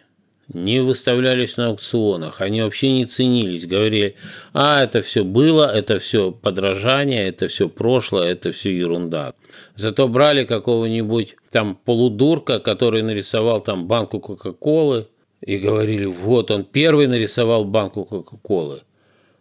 не 0.53 0.81
выставлялись 0.81 1.57
на 1.57 1.69
аукционах, 1.69 2.41
они 2.41 2.63
вообще 2.63 2.93
не 2.93 3.07
ценились, 3.07 3.67
говорили, 3.67 4.17
а 4.53 4.83
это 4.83 5.03
все 5.03 5.25
было, 5.25 5.65
это 5.65 5.99
все 5.99 6.31
подражание, 6.33 7.27
это 7.27 7.49
все 7.49 7.69
прошлое, 7.69 8.33
это 8.33 8.53
все 8.53 8.77
ерунда. 8.77 9.35
Зато 9.75 10.09
брали 10.09 10.45
какого-нибудь 10.45 11.37
там 11.51 11.77
полудурка, 11.77 12.61
который 12.61 13.03
нарисовал 13.03 13.61
там 13.63 13.87
банку 13.87 14.21
Кока-Колы, 14.21 15.09
и 15.41 15.59
говорили, 15.59 16.07
вот 16.07 16.51
он 16.51 16.65
первый 16.65 17.07
нарисовал 17.07 17.65
банку 17.65 18.05
Кока-Колы. 18.05 18.83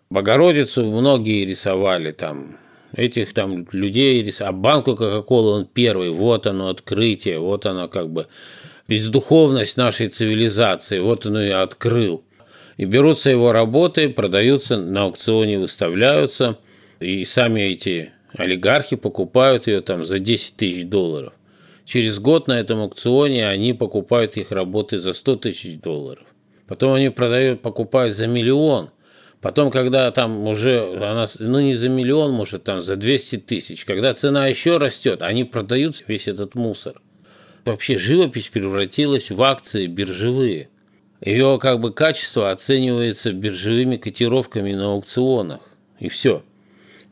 Богородицу 0.09 0.85
многие 0.85 1.45
рисовали 1.45 2.11
там, 2.11 2.57
этих 2.93 3.33
там 3.33 3.65
людей, 3.71 4.33
а 4.39 4.51
банку 4.51 4.95
Кока-Колы 4.95 5.51
он 5.51 5.65
первый, 5.65 6.11
вот 6.11 6.45
оно 6.45 6.69
открытие, 6.69 7.39
вот 7.39 7.65
оно 7.65 7.87
как 7.87 8.09
бы 8.09 8.27
бездуховность 8.93 9.75
нашей 9.75 10.07
цивилизации, 10.07 10.99
вот 10.99 11.25
он 11.25 11.39
ее 11.39 11.55
открыл. 11.55 12.23
И 12.77 12.85
берутся 12.85 13.31
его 13.31 13.51
работы, 13.51 14.07
продаются 14.09 14.77
на 14.77 15.03
аукционе, 15.03 15.57
выставляются, 15.57 16.59
и 16.99 17.23
сами 17.23 17.61
эти 17.61 18.11
олигархи 18.37 18.95
покупают 18.95 19.65
ее 19.65 19.81
там 19.81 20.03
за 20.03 20.19
10 20.19 20.57
тысяч 20.57 20.85
долларов. 20.85 21.33
Через 21.85 22.19
год 22.19 22.47
на 22.47 22.59
этом 22.59 22.81
аукционе 22.81 23.47
они 23.47 23.73
покупают 23.73 24.37
их 24.37 24.51
работы 24.51 24.99
за 24.99 25.13
100 25.13 25.37
тысяч 25.37 25.79
долларов. 25.79 26.25
Потом 26.67 26.93
они 26.93 27.09
продают, 27.09 27.61
покупают 27.63 28.15
за 28.15 28.27
миллион. 28.27 28.91
Потом, 29.41 29.71
когда 29.71 30.11
там 30.11 30.47
уже 30.47 30.95
она, 30.97 31.25
ну 31.39 31.59
не 31.59 31.73
за 31.73 31.89
миллион, 31.89 32.31
может 32.31 32.63
там 32.63 32.79
за 32.81 32.95
200 32.95 33.37
тысяч, 33.37 33.85
когда 33.85 34.13
цена 34.13 34.45
еще 34.45 34.77
растет, 34.77 35.23
они 35.23 35.45
продают 35.45 35.95
весь 36.07 36.27
этот 36.27 36.53
мусор. 36.53 37.01
Вообще 37.65 37.97
живопись 37.97 38.49
превратилась 38.49 39.31
в 39.31 39.41
акции 39.41 39.87
биржевые. 39.87 40.69
Ее 41.21 41.57
как 41.61 41.79
бы 41.79 41.93
качество 41.93 42.51
оценивается 42.51 43.31
биржевыми 43.31 43.95
котировками 43.95 44.73
на 44.73 44.91
аукционах. 44.91 45.61
И 45.99 46.09
все. 46.09 46.43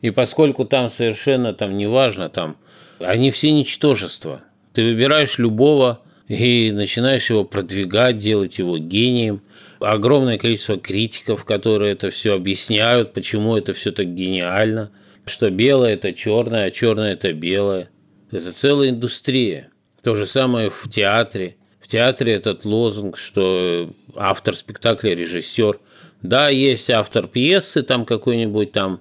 И 0.02 0.10
поскольку 0.10 0.66
там 0.66 0.90
совершенно 0.90 1.54
там 1.54 1.78
неважно, 1.78 2.28
там 2.28 2.58
они 2.98 3.30
все 3.30 3.50
ничтожества. 3.50 4.42
Ты 4.74 4.84
выбираешь 4.84 5.38
любого 5.38 6.02
и 6.28 6.70
начинаешь 6.70 7.30
его 7.30 7.44
продвигать, 7.44 8.18
делать 8.18 8.58
его 8.58 8.76
гением. 8.76 9.42
Огромное 9.80 10.36
количество 10.36 10.78
критиков, 10.78 11.44
которые 11.46 11.92
это 11.92 12.10
все 12.10 12.34
объясняют, 12.34 13.14
почему 13.14 13.56
это 13.56 13.72
все 13.72 13.90
так 13.90 14.14
гениально, 14.14 14.90
что 15.24 15.50
белое 15.50 15.94
это 15.94 16.12
черное, 16.12 16.66
а 16.66 16.70
черное 16.70 17.12
это 17.14 17.32
белое. 17.32 17.88
Это 18.30 18.52
целая 18.52 18.90
индустрия. 18.90 19.71
То 20.02 20.16
же 20.16 20.26
самое 20.26 20.68
в 20.68 20.88
театре. 20.90 21.56
В 21.80 21.86
театре 21.86 22.34
этот 22.34 22.64
лозунг, 22.64 23.18
что 23.18 23.92
автор 24.16 24.54
спектакля– 24.54 25.14
режиссер. 25.14 25.78
Да, 26.22 26.48
есть 26.48 26.90
автор 26.90 27.28
пьесы, 27.28 27.82
там 27.82 28.04
какой-нибудь 28.04 28.72
там 28.72 29.00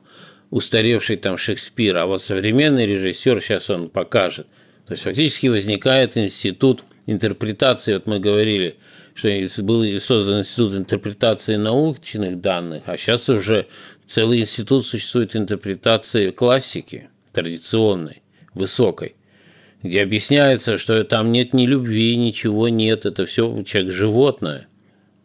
устаревший 0.50 1.18
там 1.18 1.38
Шекспир, 1.38 1.98
а 1.98 2.06
вот 2.06 2.22
современный 2.22 2.86
режиссер 2.86 3.42
сейчас 3.42 3.70
он 3.70 3.90
покажет. 3.90 4.48
То 4.86 4.94
есть 4.94 5.04
фактически 5.04 5.48
возникает 5.48 6.18
институт 6.18 6.84
интерпретации, 7.06 7.94
вот 7.94 8.06
мы 8.06 8.20
говорили, 8.20 8.78
что 9.14 9.30
был 9.64 10.00
создан 10.00 10.40
институт 10.40 10.74
интерпретации 10.74 11.56
научных 11.56 12.42
данных, 12.42 12.84
а 12.88 12.98
сейчас 12.98 13.30
уже 13.30 13.68
целый 14.06 14.42
институт 14.42 14.86
существует 14.86 15.36
интерпретации 15.36 16.32
классики, 16.32 17.10
традиционной, 17.32 18.22
высокой 18.54 19.16
где 19.84 20.04
объясняется, 20.04 20.78
что 20.78 21.04
там 21.04 21.32
нет 21.32 21.54
ни 21.54 21.66
любви, 21.66 22.16
ничего 22.16 22.70
нет, 22.70 23.06
это 23.06 23.26
все 23.26 23.64
человек-животное. 23.64 24.68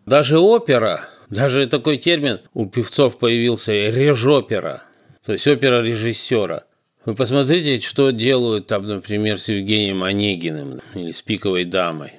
Даже 0.07 0.39
опера, 0.39 1.09
даже 1.31 1.67
такой 1.67 1.99
термин 1.99 2.41
у 2.55 2.67
певцов 2.67 3.19
появился– 3.19 3.73
режопера, 3.91 4.85
то 5.25 5.33
есть 5.33 5.47
опера 5.47 5.83
режиссера. 5.83 6.65
Вы 7.05 7.15
посмотрите, 7.15 7.85
что 7.87 8.11
делают 8.11 8.67
там, 8.67 8.87
например, 8.87 9.39
с 9.39 9.49
Евгением 9.49 10.03
Онегиным 10.03 10.81
или 10.95 11.13
с 11.13 11.23
«Пиковой 11.23 11.65
дамой». 11.65 12.15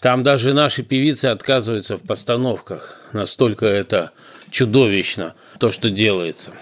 Там 0.00 0.22
даже 0.22 0.52
наши 0.52 0.82
певицы 0.82 1.26
отказываются 1.26 1.96
в 1.96 2.02
постановках. 2.02 2.98
Настолько 3.12 3.66
это 3.66 4.12
чудовищно, 4.50 5.34
то, 5.58 5.70
что 5.70 5.90
делается. 5.90 6.52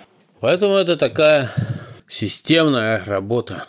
Поэтому 0.41 0.75
это 0.75 0.97
такая 0.97 1.53
системная 2.09 3.05
работа. 3.05 3.67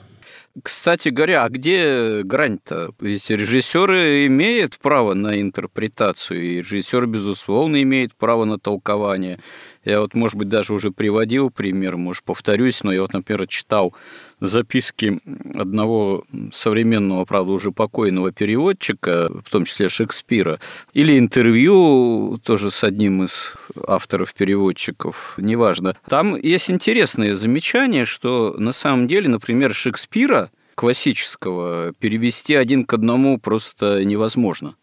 Кстати 0.63 1.09
говоря, 1.09 1.43
а 1.43 1.49
где 1.49 2.23
грань-то? 2.23 2.91
Ведь 3.01 3.29
режиссеры 3.29 4.25
имеют 4.27 4.77
право 4.79 5.13
на 5.13 5.41
интерпретацию, 5.41 6.41
и 6.41 6.57
режиссер, 6.59 7.07
безусловно, 7.07 7.81
имеет 7.81 8.15
право 8.15 8.45
на 8.45 8.57
толкование. 8.57 9.39
Я 9.83 9.99
вот, 9.99 10.15
может 10.15 10.37
быть, 10.37 10.47
даже 10.47 10.73
уже 10.73 10.91
приводил 10.91 11.51
пример, 11.51 11.97
может, 11.97 12.23
повторюсь, 12.23 12.83
но 12.83 12.93
я 12.93 13.01
вот, 13.01 13.13
например, 13.13 13.47
читал 13.47 13.93
записки 14.39 15.19
одного 15.53 16.23
современного, 16.51 17.25
правда, 17.25 17.51
уже 17.51 17.71
покойного 17.71 18.31
переводчика, 18.31 19.29
в 19.45 19.49
том 19.49 19.65
числе 19.65 19.89
Шекспира, 19.89 20.59
или 20.93 21.19
интервью 21.19 22.37
тоже 22.43 22.71
с 22.71 22.83
одним 22.83 23.25
из 23.25 23.55
авторов-переводчиков, 23.87 25.35
неважно. 25.37 25.95
Там 26.07 26.35
есть 26.35 26.71
интересное 26.71 27.35
замечание, 27.35 28.05
что 28.05 28.55
на 28.57 28.71
самом 28.71 29.07
деле, 29.07 29.29
например, 29.29 29.73
Шекспира 29.73 30.44
классического 30.75 31.93
перевести 31.93 32.55
один 32.55 32.85
к 32.85 32.93
одному 32.93 33.39
просто 33.39 34.03
невозможно. 34.03 34.75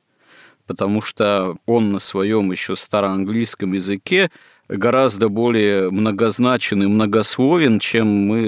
Потому 0.67 1.03
что 1.03 1.57
он 1.67 1.93
на 1.93 1.99
своем 1.99 2.51
еще 2.51 2.77
староанглийском 2.77 3.73
языке 3.75 4.31
гораздо 4.77 5.29
более 5.29 5.91
многозначен 5.91 6.83
и 6.83 6.87
многословен, 6.87 7.79
чем 7.79 8.07
мы 8.07 8.43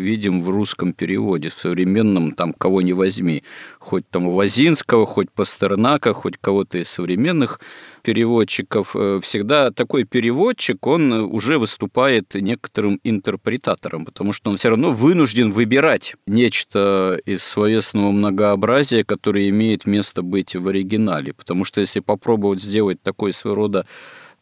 видим 0.00 0.40
в 0.40 0.48
русском 0.48 0.92
переводе, 0.92 1.48
в 1.48 1.54
современном, 1.54 2.32
там, 2.32 2.52
кого 2.52 2.82
не 2.82 2.92
возьми, 2.92 3.44
хоть 3.78 4.08
там 4.08 4.28
Лозинского, 4.28 5.06
хоть 5.06 5.30
Пастернака, 5.30 6.12
хоть 6.12 6.36
кого-то 6.38 6.78
из 6.78 6.88
современных 6.88 7.60
переводчиков. 8.02 8.94
Э, 8.94 9.18
всегда 9.22 9.70
такой 9.70 10.04
переводчик, 10.04 10.86
он 10.86 11.12
уже 11.12 11.58
выступает 11.58 12.34
некоторым 12.34 13.00
интерпретатором, 13.02 14.04
потому 14.04 14.32
что 14.32 14.50
он 14.50 14.56
все 14.56 14.68
равно 14.68 14.90
вынужден 14.90 15.50
выбирать 15.50 16.14
нечто 16.26 17.20
из 17.26 17.42
словесного 17.42 18.12
многообразия, 18.12 19.04
которое 19.04 19.48
имеет 19.48 19.86
место 19.86 20.22
быть 20.22 20.54
в 20.54 20.68
оригинале. 20.68 21.32
Потому 21.32 21.64
что 21.64 21.80
если 21.80 22.00
попробовать 22.00 22.62
сделать 22.62 23.02
такой 23.02 23.32
своего 23.32 23.56
рода 23.56 23.86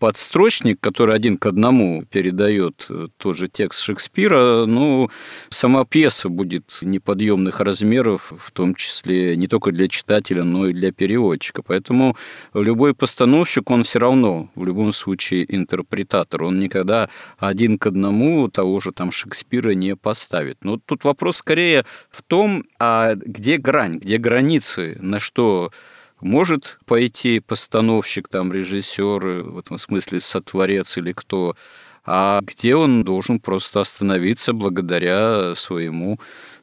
подстрочник, 0.05 0.81
который 0.81 1.17
один 1.17 1.39
к 1.39 1.47
одному 1.47 2.05
передает 2.05 2.85
э, 2.91 3.09
тот 3.17 3.37
же 3.39 3.49
текст 3.49 3.81
Шекспира, 3.81 4.67
ну, 4.67 5.09
сама 5.49 5.87
пьеса 5.87 6.29
будет 6.29 6.77
неподъемных 6.83 7.61
размеров, 7.61 8.31
в 8.39 8.51
том 8.51 8.75
числе 8.75 9.35
не 9.35 9.47
только 9.47 9.73
для 9.73 9.89
читателя, 9.89 10.45
но 10.45 10.67
и 10.67 10.75
для 10.75 10.93
переводчика. 10.93 11.63
Поэтому 11.63 12.19
любой 12.53 12.93
постановщик, 12.93 13.71
он 13.71 13.83
все 13.83 13.99
равно 13.99 14.51
в 14.55 14.67
любом 14.67 14.93
случае 14.93 15.47
интерпретатор. 15.49 16.43
Он 16.43 16.61
никогда 16.61 17.09
один 17.39 17.79
к 17.79 17.87
одному 17.87 18.49
того 18.49 18.81
же 18.81 18.93
там 18.93 19.11
Шекспира 19.11 19.71
не 19.71 19.97
поставит. 19.97 20.59
Но 20.65 20.77
тут 20.77 21.05
вопрос 21.05 21.39
скорее 21.39 21.87
в 22.11 22.21
том, 22.23 22.65
а 22.79 23.15
где 23.15 23.57
грань, 23.57 23.97
где 24.01 24.19
границы, 24.19 24.99
на 25.01 25.19
что 25.19 25.71
может 26.25 26.79
пойти 26.87 27.39
постановщик, 27.41 28.29
там, 28.29 28.53
режиссер, 28.53 29.43
в 29.43 29.59
этом 29.59 29.79
смысле 29.79 30.21
сотворец 30.21 30.97
или 30.97 31.13
кто, 31.13 31.55
а 32.05 32.41
где 32.43 32.75
он 32.75 33.05
должен 33.05 33.39
просто 33.39 33.81
остановиться 33.81 34.53
благодаря 34.53 35.55
своему 35.55 36.19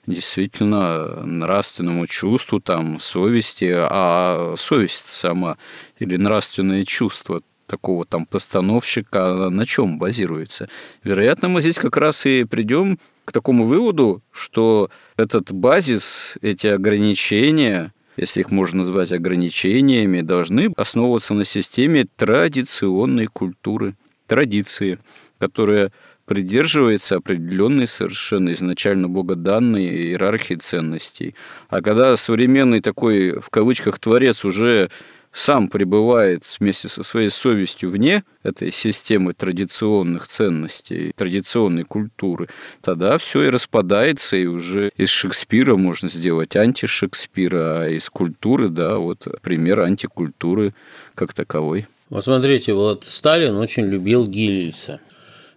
действительно 0.05 1.23
нравственному 1.25 2.07
чувству, 2.07 2.59
там, 2.59 2.99
совести, 2.99 3.71
а 3.71 4.55
совесть 4.57 5.09
сама 5.09 5.57
или 5.99 6.17
нравственное 6.17 6.83
чувство 6.83 7.41
такого 7.67 8.03
там 8.03 8.25
постановщика 8.25 9.49
на 9.49 9.65
чем 9.65 9.97
базируется. 9.97 10.67
Вероятно, 11.03 11.47
мы 11.47 11.61
здесь 11.61 11.77
как 11.77 11.95
раз 11.95 12.25
и 12.25 12.43
придем 12.43 12.99
к 13.23 13.31
такому 13.31 13.63
выводу, 13.63 14.21
что 14.31 14.89
этот 15.15 15.53
базис, 15.53 16.37
эти 16.41 16.67
ограничения, 16.67 17.93
если 18.17 18.41
их 18.41 18.51
можно 18.51 18.79
назвать 18.79 19.11
ограничениями, 19.11 20.21
должны 20.21 20.71
основываться 20.75 21.33
на 21.33 21.45
системе 21.45 22.05
традиционной 22.15 23.27
культуры, 23.27 23.95
традиции, 24.27 24.99
которая 25.39 25.91
придерживается 26.25 27.17
определенной 27.17 27.87
совершенно 27.87 28.53
изначально 28.53 29.09
богоданной 29.09 29.85
иерархии 29.85 30.53
ценностей. 30.55 31.35
А 31.67 31.81
когда 31.81 32.15
современный 32.15 32.79
такой, 32.79 33.39
в 33.39 33.49
кавычках, 33.49 33.99
творец 33.99 34.45
уже 34.45 34.89
сам 35.31 35.67
пребывает 35.67 36.43
вместе 36.59 36.89
со 36.89 37.03
своей 37.03 37.29
совестью 37.29 37.89
вне 37.89 38.23
этой 38.43 38.71
системы 38.71 39.33
традиционных 39.33 40.27
ценностей, 40.27 41.13
традиционной 41.15 41.83
культуры, 41.83 42.49
тогда 42.81 43.17
все 43.17 43.43
и 43.43 43.49
распадается, 43.49 44.37
и 44.37 44.45
уже 44.45 44.91
из 44.97 45.09
Шекспира 45.09 45.75
можно 45.75 46.09
сделать 46.09 46.55
антишекспира, 46.55 47.83
а 47.83 47.89
из 47.89 48.09
культуры, 48.09 48.69
да, 48.69 48.97
вот 48.97 49.27
пример 49.41 49.81
антикультуры 49.81 50.73
как 51.15 51.33
таковой. 51.33 51.87
Вот 52.09 52.25
смотрите, 52.25 52.73
вот 52.73 53.05
Сталин 53.05 53.55
очень 53.55 53.85
любил 53.85 54.27
Гиллиса. 54.27 54.99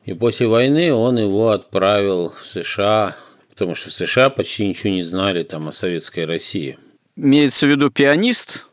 И 0.04 0.12
после 0.12 0.46
войны 0.46 0.92
он 0.92 1.18
его 1.18 1.48
отправил 1.48 2.32
в 2.40 2.46
США, 2.46 3.16
потому 3.50 3.74
что 3.74 3.88
в 3.88 3.92
США 3.92 4.30
почти 4.30 4.68
ничего 4.68 4.92
не 4.92 5.02
знали 5.02 5.42
там 5.42 5.66
о 5.68 5.72
советской 5.72 6.26
России. 6.26 6.78
Имеется 7.16 7.66
в 7.66 7.70
виду 7.70 7.90
пианист, 7.90 8.66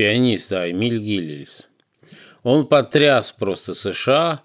пианист, 0.00 0.48
да, 0.48 0.70
Эмиль 0.70 0.98
Гиллис. 0.98 1.68
Он 2.42 2.66
потряс 2.66 3.34
просто 3.38 3.74
США, 3.74 4.40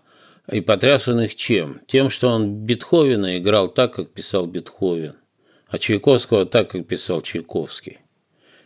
и 0.51 0.60
потряс 0.60 1.08
он 1.08 1.22
их 1.22 1.36
чем? 1.36 1.80
Тем, 1.88 2.10
что 2.10 2.28
он 2.28 2.66
Бетховена 2.66 3.38
играл 3.38 3.70
так, 3.70 3.93
как 3.93 4.12
писал 4.12 4.47
Бетховен, 4.47 5.16
а 5.70 5.80
Чайковского 5.80 6.45
так, 6.45 6.72
как 6.72 6.86
писал 6.88 7.22
Чайковский. 7.22 7.99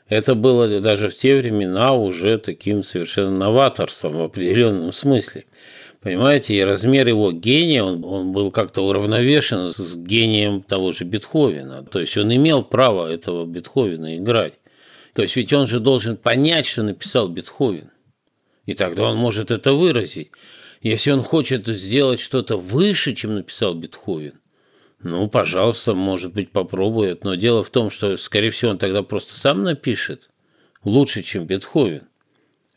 Это 0.08 0.34
было 0.34 0.82
даже 0.82 1.10
в 1.10 1.16
те 1.16 1.36
времена 1.36 1.94
уже 1.94 2.40
таким 2.40 2.82
совершенно 2.82 3.38
новаторством 3.38 4.14
в 4.14 4.24
определенном 4.24 4.92
смысле. 4.92 5.46
Понимаете, 6.02 6.56
и 6.56 6.64
размер 6.64 7.08
его 7.08 7.32
гения, 7.32 7.84
он, 7.84 8.04
он 8.04 8.32
был 8.32 8.50
как-то 8.50 8.82
уравновешен 8.82 9.68
с 9.68 9.96
гением 9.96 10.64
того 10.64 10.92
же 10.92 11.04
Бетховена. 11.04 11.84
То 11.84 12.00
есть 12.00 12.18
он 12.18 12.34
имел 12.36 12.64
право 12.64 13.08
этого 13.08 13.46
Бетховена 13.46 14.18
играть. 14.18 14.54
То 15.20 15.24
есть 15.24 15.36
ведь 15.36 15.52
он 15.52 15.68
же 15.68 15.82
должен 15.82 16.16
понять, 16.16 16.66
что 16.66 16.82
написал 16.82 17.28
Бетховен. 17.28 17.92
И 18.66 18.74
тогда 18.74 19.04
он 19.04 19.18
может 19.18 19.52
это 19.52 19.74
выразить. 19.74 20.32
Если 20.80 21.12
он 21.12 21.24
хочет 21.24 21.68
сделать 21.68 22.22
что-то 22.22 22.56
выше, 22.56 23.14
чем 23.14 23.36
написал 23.36 23.74
Бетховен, 23.74 24.40
ну, 25.04 25.28
пожалуйста, 25.28 25.94
может 25.94 26.32
быть, 26.32 26.52
попробует. 26.54 27.26
Но 27.26 27.36
дело 27.36 27.66
в 27.66 27.70
том, 27.70 27.90
что, 27.90 28.16
скорее 28.16 28.52
всего, 28.52 28.72
он 28.72 28.78
тогда 28.78 29.04
просто 29.04 29.38
сам 29.38 29.62
напишет 29.62 30.30
лучше, 30.86 31.22
чем 31.22 31.44
Бетховен. 31.44 32.04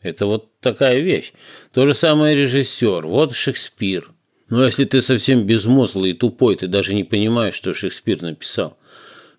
Это 0.01 0.25
вот 0.25 0.59
такая 0.59 0.99
вещь. 0.99 1.31
То 1.71 1.85
же 1.85 1.93
самое 1.93 2.35
режиссер. 2.35 3.07
Вот 3.07 3.33
Шекспир. 3.33 4.11
Но 4.49 4.65
если 4.65 4.83
ты 4.83 5.01
совсем 5.01 5.45
безмозглый 5.45 6.11
и 6.11 6.13
тупой, 6.13 6.57
ты 6.57 6.67
даже 6.67 6.93
не 6.93 7.05
понимаешь, 7.05 7.55
что 7.55 7.73
Шекспир 7.73 8.21
написал. 8.21 8.77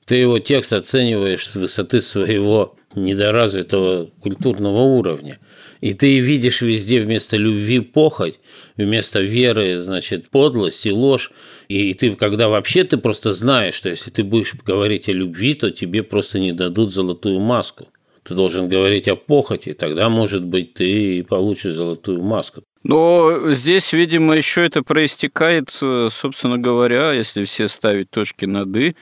Ты 0.07 0.17
его 0.17 0.39
текст 0.39 0.73
оцениваешь 0.73 1.47
с 1.47 1.55
высоты 1.55 2.03
своего 2.03 2.77
недоразвитого 2.97 4.11
культурного 4.21 4.81
уровня. 4.81 5.39
И 5.81 5.93
ты 5.93 6.19
видишь 6.19 6.63
везде 6.63 7.01
вместо 7.01 7.37
любви 7.37 7.81
похоть, 7.81 8.41
вместо 8.77 9.21
веры, 9.21 9.79
значит, 9.79 10.31
подлость 10.31 10.87
и 10.87 10.93
ложь. 10.93 11.31
И 11.69 11.93
ты, 11.95 12.15
когда 12.15 12.49
вообще 12.49 12.85
ты 12.85 12.97
просто 12.97 13.33
знаешь, 13.33 13.75
что 13.75 13.91
если 13.91 14.11
ты 14.11 14.25
будешь 14.25 14.55
говорить 14.55 15.09
о 15.09 15.13
любви, 15.13 15.55
то 15.55 15.71
тебе 15.71 16.03
просто 16.03 16.39
не 16.39 16.53
дадут 16.53 16.93
золотую 16.95 17.41
маску. 17.41 17.89
Ты 18.23 18.35
должен 18.35 18.71
говорить 18.71 19.07
о 19.09 19.17
похоти, 19.17 19.75
тогда, 19.75 20.09
может 20.09 20.43
быть, 20.45 20.73
ты 20.73 21.19
и 21.19 21.23
получишь 21.23 21.75
золотую 21.75 22.23
маску. 22.23 22.63
Но 22.83 23.51
здесь, 23.53 23.93
видимо, 23.93 24.35
еще 24.35 24.65
это 24.65 24.83
проистекает, 24.83 25.71
собственно 25.71 26.57
говоря, 26.57 27.13
если 27.13 27.45
все 27.45 27.69
ставить 27.69 28.11
точки 28.11 28.47
над 28.47 28.75
«и», 28.77 28.97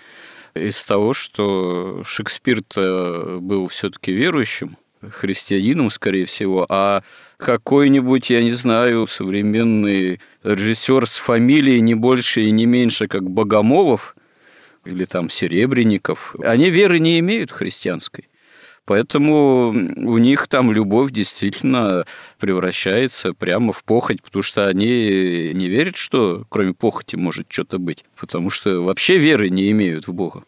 из 0.55 0.83
того, 0.85 1.13
что 1.13 2.03
Шекспир-то 2.05 3.39
был 3.41 3.69
все-таки 3.69 4.13
верующим, 4.13 4.77
христианином, 5.11 5.91
скорее 5.91 6.27
всего, 6.27 6.67
а 6.69 7.03
какой-нибудь, 7.37 8.31
я 8.31 8.43
не 8.43 8.53
знаю, 8.53 9.07
современный 9.07 10.21
режиссер 10.45 11.07
с 11.07 11.17
фамилией 11.17 11.81
не 11.81 11.95
больше 11.95 12.43
и 12.43 12.51
не 12.51 12.67
меньше, 12.67 13.09
как 13.09 13.29
Богомолов 13.29 14.15
или 14.85 15.05
там 15.05 15.29
Серебренников, 15.29 16.37
они 16.43 16.71
веры 16.71 16.99
не 16.99 17.19
имеют 17.19 17.51
христианской. 17.51 18.29
Поэтому 18.85 19.69
у 19.69 20.19
них 20.19 20.49
там 20.49 20.73
любовь 20.73 21.13
действительно 21.13 22.05
превращается 22.41 23.33
прямо 23.33 23.73
в 23.73 23.85
похоть, 23.85 24.21
потому 24.23 24.43
что 24.43 24.67
они 24.67 25.53
не 25.55 25.69
верят, 25.69 25.97
что 25.97 26.45
кроме 26.49 26.75
похоти 26.75 27.15
может 27.15 27.47
что-то 27.49 27.79
быть, 27.79 28.05
потому 28.19 28.51
что 28.51 28.83
вообще 28.83 29.19
веры 29.19 29.51
не 29.51 29.71
имеют 29.71 30.09
в 30.09 30.13
Бога. 30.13 30.43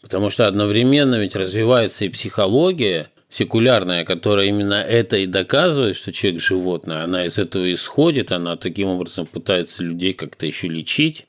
Потому 0.00 0.30
что 0.30 0.46
одновременно 0.46 1.16
ведь 1.16 1.34
развивается 1.34 2.04
и 2.04 2.10
психология, 2.10 3.10
секулярная, 3.28 4.04
которая 4.04 4.46
именно 4.46 4.74
это 4.74 5.16
и 5.16 5.26
доказывает, 5.26 5.96
что 5.96 6.12
человек 6.12 6.40
животное, 6.40 7.02
она 7.02 7.26
из 7.26 7.38
этого 7.38 7.72
исходит, 7.72 8.30
она 8.30 8.56
таким 8.56 8.88
образом 8.88 9.26
пытается 9.26 9.82
людей 9.82 10.12
как-то 10.12 10.46
еще 10.46 10.68
лечить 10.68 11.26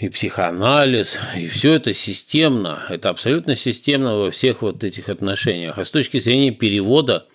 и 0.00 0.08
психоанализ, 0.08 1.18
и 1.36 1.46
все 1.46 1.74
это 1.74 1.92
системно, 1.92 2.84
это 2.88 3.10
абсолютно 3.10 3.54
системно 3.54 4.16
во 4.16 4.30
всех 4.30 4.62
вот 4.62 4.82
этих 4.82 5.10
отношениях. 5.10 5.76
А 5.76 5.84
с 5.84 5.90
точки 5.90 6.18
зрения 6.20 6.52
перевода, 6.52 7.26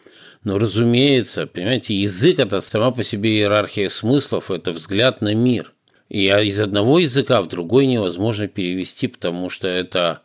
ну, 0.43 0.57
разумеется, 0.57 1.45
понимаете, 1.45 1.93
язык– 1.93 2.39
это 2.39 2.61
сама 2.61 2.89
по 2.89 3.03
себе 3.03 3.37
иерархия 3.37 3.89
смыслов, 3.89 4.49
это 4.49 4.71
взгляд 4.71 5.21
на 5.21 5.35
мир. 5.35 5.73
И 6.09 6.25
из 6.25 6.59
одного 6.59 6.99
языка 6.99 7.41
в 7.43 7.47
другой 7.47 7.85
невозможно 7.85 8.47
перевести, 8.47 9.07
потому 9.07 9.49
что 9.49 9.67
это, 9.67 10.21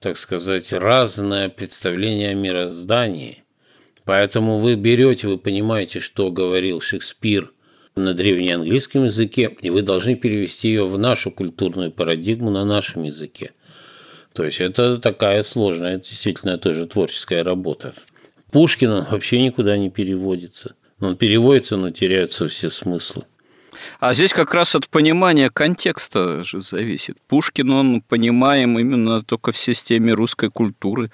так 0.00 0.16
сказать, 0.16 0.72
разное 0.72 1.50
представление 1.50 2.30
о 2.30 2.34
мироздании. 2.34 3.44
Поэтому 4.04 4.58
вы 4.58 4.76
берете, 4.76 5.28
вы 5.28 5.36
понимаете, 5.36 6.00
что 6.00 6.30
говорил 6.30 6.80
Шекспир– 6.80 7.52
на 7.94 8.14
древнеанглийском 8.14 9.04
языке, 9.04 9.54
и 9.60 9.70
вы 9.70 9.82
должны 9.82 10.14
перевести 10.14 10.68
ее 10.68 10.86
в 10.86 10.98
нашу 10.98 11.30
культурную 11.30 11.90
парадигму 11.90 12.50
на 12.50 12.64
нашем 12.64 13.02
языке. 13.02 13.52
То 14.32 14.44
есть 14.44 14.60
это 14.60 14.98
такая 14.98 15.42
сложная, 15.42 15.98
действительно 15.98 16.56
тоже 16.58 16.86
творческая 16.86 17.42
работа. 17.42 17.94
Пушкин 18.50 18.90
он 18.90 19.04
вообще 19.04 19.40
никуда 19.40 19.76
не 19.76 19.90
переводится. 19.90 20.74
Он 21.00 21.16
переводится, 21.16 21.76
но 21.76 21.90
теряются 21.90 22.48
все 22.48 22.70
смыслы. 22.70 23.24
А 24.00 24.14
здесь 24.14 24.32
как 24.32 24.54
раз 24.54 24.74
от 24.74 24.88
понимания 24.88 25.48
контекста 25.48 26.44
же 26.44 26.60
зависит. 26.60 27.16
Пушкин, 27.28 27.70
он 27.70 28.00
понимаем 28.02 28.78
именно 28.78 29.22
только 29.22 29.52
в 29.52 29.58
системе 29.58 30.12
русской 30.12 30.50
культуры 30.50 31.10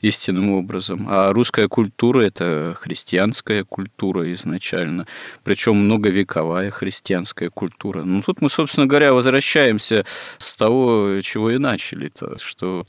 истинным 0.00 0.52
образом. 0.52 1.06
А 1.08 1.32
русская 1.32 1.68
культура– 1.68 2.20
это 2.22 2.76
христианская 2.78 3.64
культура 3.64 4.32
изначально, 4.32 5.06
причем 5.44 5.76
многовековая 5.76 6.70
христианская 6.70 7.50
культура. 7.50 8.04
Ну, 8.04 8.22
тут 8.22 8.40
мы, 8.40 8.48
собственно 8.48 8.86
говоря, 8.86 9.12
возвращаемся 9.12 10.04
с 10.38 10.54
того, 10.54 11.20
чего 11.22 11.50
и 11.50 11.58
начали, 11.58 12.08
то, 12.08 12.38
что 12.38 12.86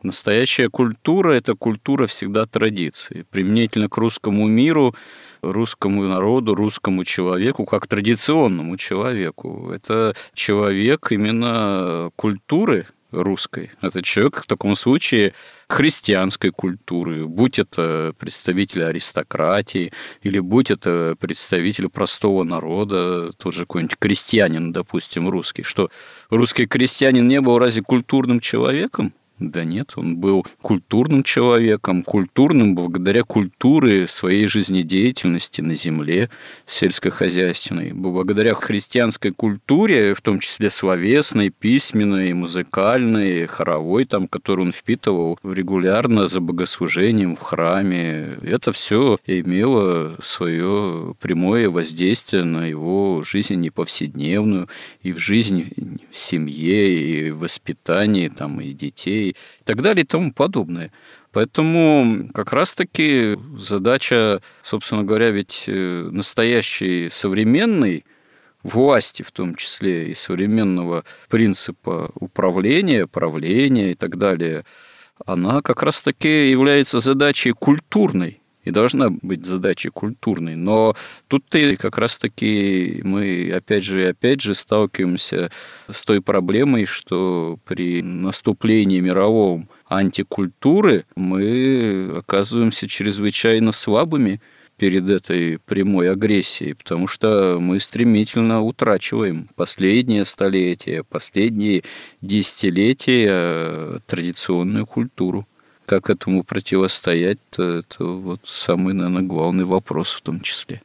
Настоящая 0.00 0.68
культура– 0.68 1.32
это 1.34 1.56
культура 1.56 2.06
всегда 2.06 2.46
традиции. 2.46 3.26
Применительно 3.30 3.88
к 3.88 3.96
русскому 3.96 4.46
миру, 4.46 4.94
русскому 5.42 6.04
народу, 6.04 6.54
русскому 6.54 7.02
человеку, 7.02 7.64
как 7.64 7.88
традиционному 7.88 8.76
человеку. 8.76 9.72
Это 9.74 10.14
человек 10.34 11.10
именно 11.10 12.10
культуры, 12.14 12.86
русской. 13.10 13.70
Это 13.80 14.02
человек 14.02 14.42
в 14.42 14.46
таком 14.46 14.76
случае 14.76 15.34
христианской 15.68 16.50
культуры, 16.50 17.26
будь 17.26 17.58
это 17.58 18.14
представитель 18.18 18.84
аристократии, 18.84 19.92
или 20.22 20.38
будь 20.38 20.70
это 20.70 21.16
представитель 21.18 21.88
простого 21.88 22.44
народа, 22.44 23.32
тот 23.32 23.54
же 23.54 23.62
какой-нибудь 23.62 23.96
крестьянин, 23.98 24.72
допустим, 24.72 25.28
русский, 25.28 25.62
что 25.62 25.90
русский 26.30 26.66
крестьянин 26.66 27.26
не 27.26 27.40
был 27.40 27.58
разве 27.58 27.82
культурным 27.82 28.40
человеком? 28.40 29.14
Да 29.38 29.62
нет, 29.62 29.92
он 29.94 30.16
был 30.16 30.44
культурным 30.60 31.22
человеком, 31.22 32.02
культурным 32.02 32.74
благодаря 32.74 33.22
культуре 33.22 34.08
своей 34.08 34.48
жизнедеятельности 34.48 35.60
на 35.60 35.76
земле 35.76 36.28
сельскохозяйственной, 36.66 37.92
благодаря 37.92 38.54
христианской 38.54 39.30
культуре, 39.30 40.14
в 40.14 40.22
том 40.22 40.40
числе 40.40 40.70
словесной, 40.70 41.50
письменной, 41.50 42.32
музыкальной, 42.32 43.46
хоровой, 43.46 44.06
там, 44.06 44.26
которую 44.26 44.66
он 44.66 44.72
впитывал 44.72 45.38
регулярно 45.44 46.26
за 46.26 46.40
богослужением 46.40 47.36
в 47.36 47.40
храме. 47.40 48.38
Это 48.42 48.72
все 48.72 49.18
имело 49.24 50.16
свое 50.20 51.14
прямое 51.20 51.70
воздействие 51.70 52.42
на 52.42 52.66
его 52.66 53.22
жизнь 53.22 53.64
и 53.64 53.70
повседневную, 53.70 54.68
и 55.02 55.12
в 55.12 55.18
жизнь 55.18 55.70
в 56.10 56.16
семье, 56.16 57.28
и 57.28 57.30
в 57.30 57.38
воспитании 57.38 58.28
там, 58.28 58.60
и 58.60 58.72
детей, 58.72 59.27
и 59.30 59.64
так 59.64 59.82
далее 59.82 60.04
и 60.04 60.06
тому 60.06 60.32
подобное. 60.32 60.92
Поэтому 61.32 62.30
как 62.32 62.52
раз-таки 62.52 63.38
задача, 63.56 64.40
собственно 64.62 65.04
говоря, 65.04 65.30
ведь 65.30 65.64
э, 65.66 66.08
настоящей 66.10 67.08
современной 67.10 68.04
власти, 68.62 69.22
в 69.22 69.30
том 69.32 69.54
числе 69.54 70.10
и 70.10 70.14
современного 70.14 71.04
принципа 71.28 72.10
управления, 72.14 73.06
правления 73.06 73.92
и 73.92 73.94
так 73.94 74.16
далее, 74.16 74.64
она 75.26 75.62
как 75.62 75.82
раз-таки 75.82 76.50
является 76.50 77.00
задачей 77.00 77.52
культурной 77.52 78.40
и 78.64 78.70
должна 78.70 79.10
быть 79.10 79.46
задачей 79.46 79.88
культурной. 79.88 80.56
Но 80.56 80.94
тут-то 81.28 81.76
как 81.76 81.98
раз-таки 81.98 83.00
мы 83.04 83.50
опять 83.54 83.84
же 83.84 84.02
и 84.02 84.06
опять 84.06 84.40
же 84.40 84.54
сталкиваемся 84.54 85.50
с 85.88 86.04
той 86.04 86.20
проблемой, 86.20 86.84
что 86.84 87.58
при 87.64 88.02
наступлении 88.02 89.00
мировом 89.00 89.68
антикультуры 89.88 91.06
мы 91.16 92.12
оказываемся 92.16 92.86
чрезвычайно 92.88 93.72
слабыми 93.72 94.40
перед 94.76 95.08
этой 95.08 95.58
прямой 95.58 96.10
агрессией, 96.10 96.74
потому 96.74 97.08
что 97.08 97.58
мы 97.60 97.80
стремительно 97.80 98.62
утрачиваем 98.62 99.48
последние 99.56 100.24
столетия, 100.24 101.02
последние 101.02 101.82
десятилетия 102.20 104.00
традиционную 104.06 104.86
культуру 104.86 105.46
как 105.88 106.10
этому 106.10 106.44
противостоять, 106.44 107.38
то 107.48 107.62
это 107.62 108.04
вот 108.04 108.40
самый, 108.44 108.92
наверное, 108.92 109.22
главный 109.22 109.64
вопрос 109.64 110.12
в 110.12 110.20
том 110.20 110.42
числе. 110.42 110.82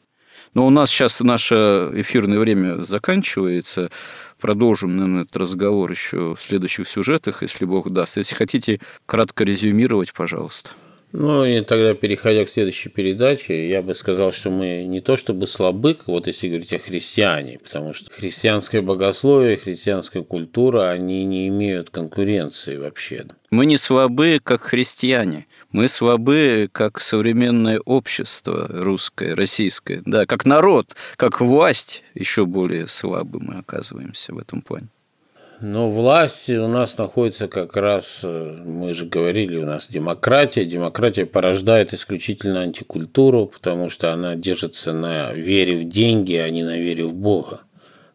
Но 0.54 0.66
у 0.66 0.70
нас 0.70 0.90
сейчас 0.90 1.20
наше 1.20 1.90
эфирное 1.94 2.40
время 2.40 2.82
заканчивается. 2.84 3.92
Продолжим, 4.40 4.96
наверное, 4.96 5.24
этот 5.24 5.36
разговор 5.36 5.92
еще 5.92 6.36
в 6.36 6.42
следующих 6.42 6.88
сюжетах, 6.88 7.42
если 7.42 7.66
Бог 7.66 7.92
даст. 7.92 8.18
Если 8.18 8.34
хотите 8.34 8.80
кратко 9.06 9.44
резюмировать, 9.44 10.14
пожалуйста. 10.14 10.70
Ну, 11.14 11.46
и 11.46 11.62
тогда, 11.62 11.94
переходя 11.94 12.44
к 12.44 12.50
следующей 12.50 12.90
передаче, 12.90 13.68
я 13.68 13.84
бы 13.84 13.94
сказал, 13.94 14.32
что 14.32 14.50
мы 14.50 14.84
не 14.84 15.00
то 15.00 15.16
чтобы 15.16 15.46
слабы, 15.46 15.96
вот 16.08 16.26
если 16.26 16.48
говорить 16.48 16.74
о 16.74 16.80
христиане, 16.80 17.60
потому 17.60 17.94
что 17.94 18.12
христианское 18.12 18.82
богословие, 18.82 19.58
христианская 19.58 20.24
культура, 20.24 20.90
они 20.90 21.24
не 21.26 21.48
имеют 21.50 21.92
конкуренции 21.92 22.78
вообще. 22.78 23.28
Мы 23.52 23.68
не 23.68 23.78
слабы, 23.78 24.42
как 24.44 24.64
христиане. 24.64 25.46
Мы 25.72 25.88
слабы, 25.88 26.68
как 26.72 27.00
современное 27.00 27.80
общество 27.80 28.68
русское, 28.72 29.36
российское. 29.36 30.02
Да, 30.08 30.26
как 30.26 30.48
народ, 30.48 30.96
как 31.16 31.40
власть 31.40 32.04
еще 32.16 32.48
более 32.48 32.88
слабы 32.88 33.40
мы 33.40 33.60
оказываемся 33.60 34.34
в 34.34 34.40
этом 34.40 34.64
плане. 34.64 34.88
Но 35.66 35.90
власть 35.90 36.50
у 36.50 36.68
нас 36.68 36.98
находится 36.98 37.48
как 37.48 37.78
раз, 37.78 38.20
э, 38.26 38.58
мы 38.66 38.94
же 38.94 39.06
говорили, 39.06 39.56
у 39.56 39.66
нас 39.66 39.88
демократия. 39.88 40.66
Демократия 40.66 41.26
порождает 41.26 41.94
исключительно 41.94 42.64
антикультуру, 42.64 43.46
потому 43.46 43.88
что 43.88 44.12
она 44.12 44.36
держится 44.36 44.92
на 44.92 45.32
вере 45.32 45.78
в 45.78 45.88
деньги, 45.88 46.34
а 46.34 46.50
не 46.50 46.64
на 46.64 46.78
вере 46.78 47.06
в 47.06 47.14
Бога. 47.14 47.62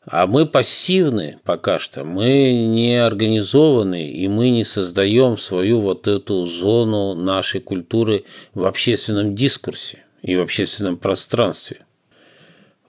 А 0.05 0.27
мы 0.27 0.45
пассивны 0.45 1.39
пока 1.43 1.79
что, 1.79 2.05
мы 2.05 2.53
не 2.53 3.03
организованы, 3.03 4.11
и 4.11 4.29
мы 4.29 4.51
не 4.51 4.65
создаем 4.65 5.39
свою 5.39 5.81
вот 5.81 6.07
эту 6.07 6.45
зону 6.45 7.15
нашей 7.15 7.63
культуры 7.63 8.25
в 8.53 8.67
общественном 8.67 9.35
дискурсе 9.35 10.05
и 10.21 10.37
в 10.37 10.43
общественном 10.43 10.99
пространстве. 10.99 11.79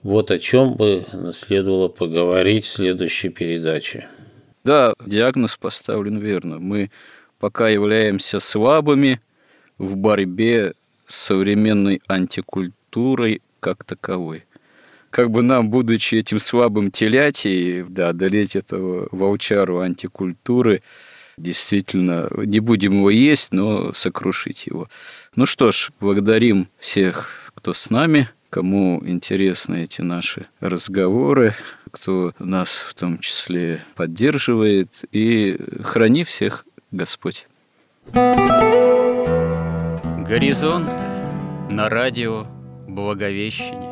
Вот 0.02 0.30
о 0.30 0.38
чем 0.38 0.74
бы 0.74 1.06
следовало 1.34 1.88
поговорить 1.88 2.66
в 2.66 2.72
следующей 2.72 3.30
передаче. 3.30 4.08
Да, 4.64 4.94
диагноз 5.04 5.56
поставлен 5.56 6.18
верно. 6.18 6.58
Мы 6.58 6.90
пока 7.38 7.68
являемся 7.68 8.40
слабыми 8.40 9.20
в 9.78 9.96
борьбе 9.96 10.74
с 11.06 11.16
современной 11.16 12.02
антикультурой 12.06 13.42
как 13.60 13.84
таковой. 13.84 14.44
Как 15.10 15.30
бы 15.30 15.42
нам, 15.42 15.70
будучи 15.70 16.16
этим 16.16 16.38
слабым 16.38 16.90
телятией, 16.90 17.84
да, 17.88 18.10
одолеть 18.10 18.54
этого 18.54 19.08
волчару 19.10 19.80
антикультуры, 19.80 20.82
действительно, 21.36 22.28
не 22.36 22.60
будем 22.60 22.92
его 22.92 23.10
есть, 23.10 23.52
но 23.52 23.92
сокрушить 23.92 24.66
его. 24.66 24.88
Ну 25.34 25.46
что 25.46 25.72
ж, 25.72 25.90
благодарим 25.98 26.68
всех, 26.78 27.50
кто 27.54 27.72
с 27.72 27.90
нами– 27.90 28.28
кому 28.50 29.00
интересны 29.06 29.84
эти 29.84 30.02
наши 30.02 30.46
разговоры, 30.58 31.54
кто 31.90 32.34
нас 32.38 32.78
в 32.78 32.94
том 32.94 33.18
числе 33.18 33.80
поддерживает, 33.94 35.04
и 35.12 35.56
храни 35.82 36.24
всех 36.24 36.66
Господь. 36.90 37.46
Горизонт 40.26 40.90
на 41.70 41.88
радио 41.88 42.46
Благовещение. 42.88 43.88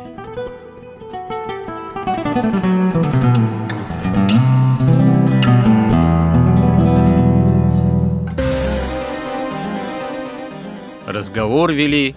Разговор 11.06 11.72
вели 11.72 12.14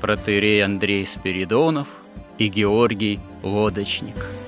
протерей 0.00 0.64
Андрей 0.64 1.06
Спиридонов 1.06 1.88
и 2.38 2.48
Георгий 2.48 3.20
Лодочник– 3.42 4.26